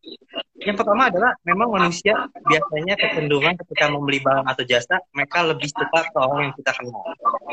Yang 0.56 0.76
pertama 0.80 1.12
adalah 1.12 1.36
memang 1.44 1.68
manusia 1.68 2.24
biasanya 2.48 2.96
kecenderungan 2.96 3.60
ketika 3.60 3.92
membeli 3.92 4.24
barang 4.24 4.48
atau 4.48 4.64
jasa, 4.64 4.96
mereka 5.12 5.44
lebih 5.44 5.68
suka 5.68 6.08
ke 6.08 6.16
orang 6.16 6.48
yang 6.48 6.54
kita 6.56 6.72
kenal. 6.72 7.04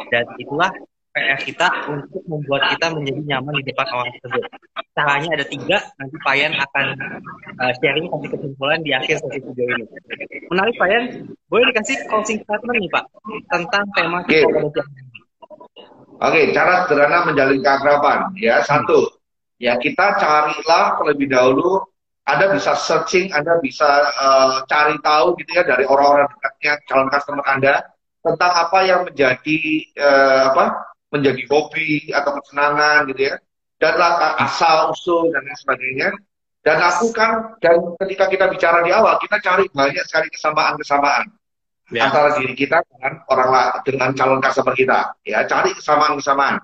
Dan 0.07 0.23
itulah 0.39 0.71
PR 1.13 1.39
kita 1.45 1.67
untuk 1.93 2.25
membuat 2.25 2.73
kita 2.73 2.89
menjadi 2.89 3.21
nyaman 3.21 3.53
di 3.61 3.63
depan 3.69 3.85
orang 3.93 4.09
tersebut. 4.17 4.43
Caranya 4.97 5.29
ada 5.37 5.45
tiga, 5.45 5.77
nanti 6.01 6.15
Payan 6.25 6.53
akan 6.57 6.85
uh, 7.61 7.71
sharing 7.77 8.09
kasih 8.09 8.29
kesimpulan 8.33 8.79
di 8.81 8.97
akhir 8.97 9.21
sesi 9.21 9.39
video 9.45 9.65
ini. 9.77 9.85
Menarik 10.53 10.75
Payan, 10.77 11.03
boleh 11.49 11.65
dikasih 11.73 11.97
closing 12.05 12.39
statement 12.45 12.77
nih 12.77 12.91
Pak 12.93 13.05
tentang 13.49 13.83
tema 13.97 14.21
pada 14.21 14.37
Oke, 16.23 16.39
okay, 16.39 16.45
cara 16.53 16.85
sederhana 16.85 17.25
menjalin 17.25 17.59
keakraban. 17.59 18.31
Ya, 18.37 18.61
satu, 18.61 19.17
ya 19.57 19.75
kita 19.81 20.21
carilah 20.21 21.01
terlebih 21.01 21.27
dahulu 21.33 21.81
anda 22.23 22.55
bisa 22.55 22.71
searching, 22.79 23.35
Anda 23.35 23.59
bisa 23.59 23.83
uh, 24.15 24.63
cari 24.63 24.95
tahu 25.03 25.35
gitu 25.43 25.59
ya 25.59 25.67
dari 25.67 25.83
orang-orang 25.83 26.31
dekatnya 26.31 26.73
calon 26.87 27.11
customer 27.11 27.43
Anda 27.43 27.83
tentang 28.23 28.51
apa 28.63 28.79
yang 28.87 29.01
menjadi 29.03 29.59
uh, 29.99 30.55
apa 30.55 30.65
menjadi 31.11 31.43
hobi 31.51 32.15
atau 32.15 32.39
kesenangan 32.39 33.11
gitu 33.11 33.27
ya. 33.27 33.35
Dan 33.75 33.99
asal 34.39 34.95
usul 34.95 35.35
dan 35.35 35.43
lain 35.43 35.59
sebagainya 35.59 36.09
dan 36.63 36.79
lakukan 36.79 37.59
dan 37.59 37.75
ketika 37.99 38.25
kita 38.31 38.45
bicara 38.47 38.79
di 38.81 38.91
awal 38.95 39.19
kita 39.19 39.37
cari 39.43 39.67
banyak 39.67 40.03
sekali 40.07 40.31
kesamaan-kesamaan 40.31 41.27
ya. 41.91 42.07
antara 42.07 42.39
diri 42.39 42.55
kita 42.55 42.79
dengan 42.87 43.19
orang 43.27 43.51
dengan 43.83 44.09
calon 44.15 44.39
customer 44.39 44.73
kita 44.73 44.99
ya 45.27 45.43
cari 45.43 45.75
kesamaan-kesamaan 45.75 46.63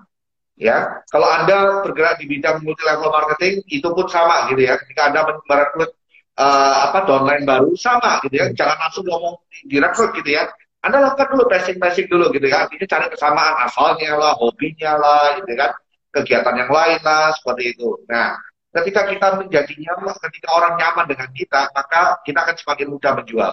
ya 0.56 1.04
kalau 1.12 1.28
anda 1.28 1.84
bergerak 1.84 2.16
di 2.16 2.26
bidang 2.32 2.64
multi 2.64 2.80
level 2.80 3.12
marketing 3.12 3.60
itu 3.68 3.88
pun 3.92 4.08
sama 4.08 4.48
gitu 4.48 4.64
ya 4.64 4.80
ketika 4.80 5.12
anda 5.12 5.20
merekrut 5.44 5.92
uh, 6.40 6.74
apa 6.88 7.04
downline 7.04 7.44
baru 7.44 7.76
sama 7.76 8.24
gitu 8.24 8.40
ya 8.40 8.48
jangan 8.56 8.80
langsung 8.88 9.04
ngomong 9.04 9.36
direkrut 9.68 10.16
gitu 10.16 10.32
ya 10.32 10.48
anda 10.80 10.96
lakukan 11.04 11.36
dulu 11.36 11.44
testing-testing 11.52 12.08
dulu 12.08 12.32
gitu 12.32 12.48
ya. 12.48 12.64
Artinya 12.64 12.86
cari 12.88 13.06
kesamaan 13.12 13.54
asalnya 13.68 14.16
lah, 14.16 14.32
hobinya 14.40 14.96
lah, 14.96 15.36
gitu 15.36 15.52
kan. 15.52 15.76
Kegiatan 16.10 16.54
yang 16.56 16.72
lain 16.72 17.00
lah, 17.04 17.36
seperti 17.36 17.76
itu. 17.76 18.00
Nah, 18.08 18.32
ketika 18.70 19.02
kita 19.10 19.26
menjadi 19.42 19.74
nyaman, 19.74 20.14
ketika 20.30 20.48
orang 20.54 20.74
nyaman 20.78 21.06
dengan 21.10 21.30
kita, 21.34 21.60
maka 21.74 22.22
kita 22.22 22.38
akan 22.46 22.56
semakin 22.56 22.86
mudah 22.90 23.12
menjual. 23.18 23.52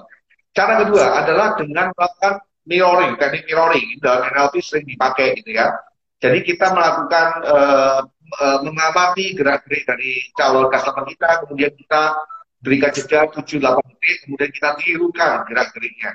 Cara 0.54 0.74
kedua 0.86 1.06
adalah 1.22 1.48
dengan 1.58 1.94
melakukan 1.94 2.34
mirroring, 2.66 3.14
teknik 3.18 3.46
mirroring. 3.46 3.88
Dalam 4.02 4.30
NLP 4.30 4.56
sering 4.62 4.86
dipakai 4.86 5.38
gitu 5.42 5.54
ya. 5.58 5.74
Jadi 6.18 6.42
kita 6.42 6.74
melakukan 6.74 7.28
uh, 7.46 8.02
uh, 8.42 8.60
mengamati 8.66 9.38
gerak-gerik 9.38 9.86
dari 9.86 10.34
calon 10.34 10.66
customer 10.74 11.06
kita, 11.06 11.46
kemudian 11.46 11.72
kita 11.78 12.02
berikan 12.58 12.90
jeda 12.90 13.30
7-8 13.30 13.86
menit, 13.86 14.18
kemudian 14.26 14.50
kita 14.50 14.70
tirukan 14.82 15.46
gerak-geriknya 15.46 16.12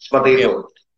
seperti 0.00 0.30
itu. 0.40 0.52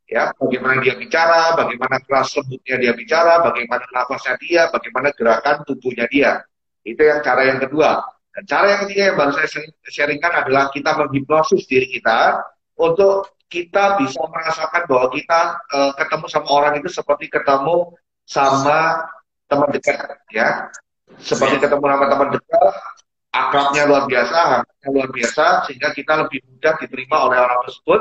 Ya, 0.07 0.31
bagaimana 0.39 0.79
dia 0.87 0.95
bicara, 0.95 1.59
bagaimana 1.59 1.99
keras 1.99 2.31
lembutnya 2.39 2.79
dia 2.79 2.93
bicara, 2.95 3.43
bagaimana 3.43 3.83
nafasnya 3.91 4.39
dia, 4.39 4.71
bagaimana 4.71 5.11
gerakan 5.11 5.67
tubuhnya 5.67 6.07
dia. 6.07 6.47
Itu 6.87 7.03
yang 7.03 7.21
cara 7.27 7.43
yang 7.51 7.59
kedua. 7.59 8.07
Dan 8.31 8.43
cara 8.47 8.67
yang 8.71 8.81
ketiga 8.87 9.03
yang 9.11 9.17
baru 9.19 9.33
saya 9.35 9.49
sharingkan 9.91 10.33
adalah 10.47 10.71
kita 10.71 10.95
menghipnosis 10.95 11.67
diri 11.67 11.91
kita 11.91 12.39
untuk 12.79 13.35
kita 13.51 13.99
bisa 13.99 14.23
merasakan 14.31 14.87
bahwa 14.87 15.07
kita 15.11 15.41
uh, 15.75 15.93
ketemu 15.99 16.27
sama 16.31 16.49
orang 16.51 16.73
itu 16.79 16.91
seperti 16.91 17.27
ketemu 17.31 17.95
sama 18.27 19.07
teman 19.47 19.71
dekat 19.71 20.19
ya 20.35 20.67
seperti 21.23 21.63
ketemu 21.63 21.85
sama 21.87 22.07
teman 22.11 22.29
dekat 22.35 22.75
akrabnya 23.37 23.83
luar 23.85 24.05
biasa, 24.09 24.37
harganya 24.37 24.89
luar 24.89 25.09
biasa, 25.13 25.45
sehingga 25.69 25.93
kita 25.93 26.13
lebih 26.25 26.41
mudah 26.49 26.75
diterima 26.81 27.17
oleh 27.29 27.39
orang 27.39 27.61
tersebut 27.69 28.01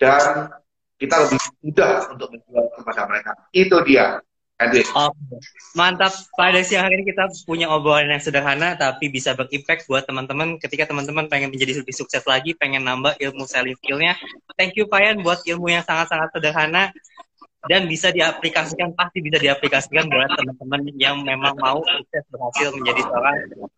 dan 0.00 0.22
kita 0.96 1.16
lebih 1.28 1.40
mudah 1.60 1.90
untuk 2.14 2.28
menjual 2.32 2.64
kepada 2.80 3.02
mereka. 3.10 3.30
Itu 3.52 3.76
dia. 3.84 4.22
Oh, 4.94 5.10
mantap. 5.74 6.14
Pada 6.38 6.62
siang 6.62 6.86
hari 6.86 7.02
ini 7.02 7.04
kita 7.10 7.26
punya 7.42 7.66
obrolan 7.66 8.06
yang 8.14 8.22
sederhana 8.22 8.78
tapi 8.78 9.10
bisa 9.10 9.34
berimpact 9.34 9.90
buat 9.90 10.06
teman-teman 10.06 10.54
ketika 10.62 10.86
teman-teman 10.86 11.26
pengen 11.26 11.50
menjadi 11.50 11.82
lebih 11.82 11.90
sukses 11.90 12.22
lagi, 12.30 12.54
pengen 12.54 12.86
nambah 12.86 13.18
ilmu 13.18 13.42
selling 13.48 13.74
skillnya. 13.82 14.14
Thank 14.54 14.78
you 14.78 14.86
Payan 14.86 15.24
buat 15.26 15.42
ilmu 15.42 15.66
yang 15.66 15.82
sangat-sangat 15.82 16.30
sederhana 16.38 16.94
dan 17.70 17.86
bisa 17.86 18.10
diaplikasikan 18.10 18.90
pasti 18.98 19.22
bisa 19.22 19.38
diaplikasikan 19.38 20.10
buat 20.10 20.30
teman-teman 20.34 20.80
yang 20.98 21.22
memang 21.22 21.54
mau 21.62 21.78
sukses 21.86 22.24
berhasil 22.34 22.74
menjadi 22.74 23.02
seorang 23.06 23.36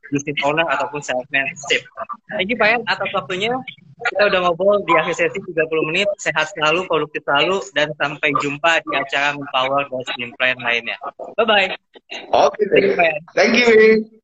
business 0.09 0.39
owner 0.41 0.67
ataupun 0.73 1.01
salesmanship. 1.05 1.85
Thank 2.33 2.49
you 2.49 2.57
Pak 2.57 2.81
atas 2.89 3.11
waktunya. 3.13 3.53
Kita 4.05 4.29
udah 4.29 4.41
ngobrol 4.45 4.85
di 4.85 4.93
akhir 4.97 5.17
sesi 5.17 5.39
30 5.41 5.89
menit. 5.89 6.09
Sehat 6.21 6.53
selalu, 6.53 6.85
produktif 6.91 7.25
selalu, 7.25 7.63
dan 7.73 7.89
sampai 7.97 8.37
jumpa 8.43 8.85
di 8.85 8.93
acara 9.01 9.33
Empower 9.33 9.89
Goals 9.89 10.11
Plan 10.37 10.59
lainnya. 10.61 10.99
Bye-bye. 11.41 11.73
Oke, 12.35 12.59
okay, 12.59 12.65
thank 12.69 12.85
you. 12.85 12.95
Thank 13.33 13.53
you. 13.57 14.24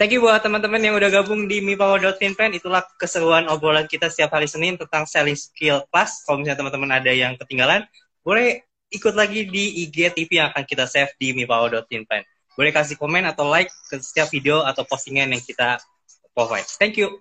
Thank 0.00 0.16
you 0.16 0.24
buat 0.24 0.40
teman-teman 0.40 0.80
yang 0.80 0.94
udah 0.96 1.10
gabung 1.12 1.44
di 1.44 1.60
mipower.finpen. 1.60 2.56
Itulah 2.56 2.80
keseruan 2.96 3.44
obrolan 3.52 3.84
kita 3.84 4.08
setiap 4.08 4.32
hari 4.32 4.48
Senin 4.48 4.80
tentang 4.80 5.04
selling 5.04 5.36
skill 5.36 5.84
class. 5.92 6.24
Kalau 6.24 6.40
misalnya 6.40 6.64
teman-teman 6.64 6.90
ada 6.96 7.12
yang 7.12 7.36
ketinggalan, 7.36 7.84
boleh 8.24 8.64
ikut 8.88 9.12
lagi 9.12 9.48
di 9.48 9.84
IG 9.84 10.16
TV 10.16 10.40
yang 10.40 10.48
akan 10.52 10.64
kita 10.64 10.88
save 10.88 11.12
di 11.20 11.36
mipower.finpen. 11.36 12.24
Boleh 12.56 12.72
kasih 12.72 12.96
komen 13.00 13.24
atau 13.28 13.48
like 13.48 13.72
ke 13.88 14.00
setiap 14.00 14.28
video 14.32 14.64
atau 14.64 14.84
postingan 14.84 15.32
yang 15.32 15.40
kita 15.44 15.80
provide. 16.32 16.68
Thank 16.80 16.96
you. 16.96 17.20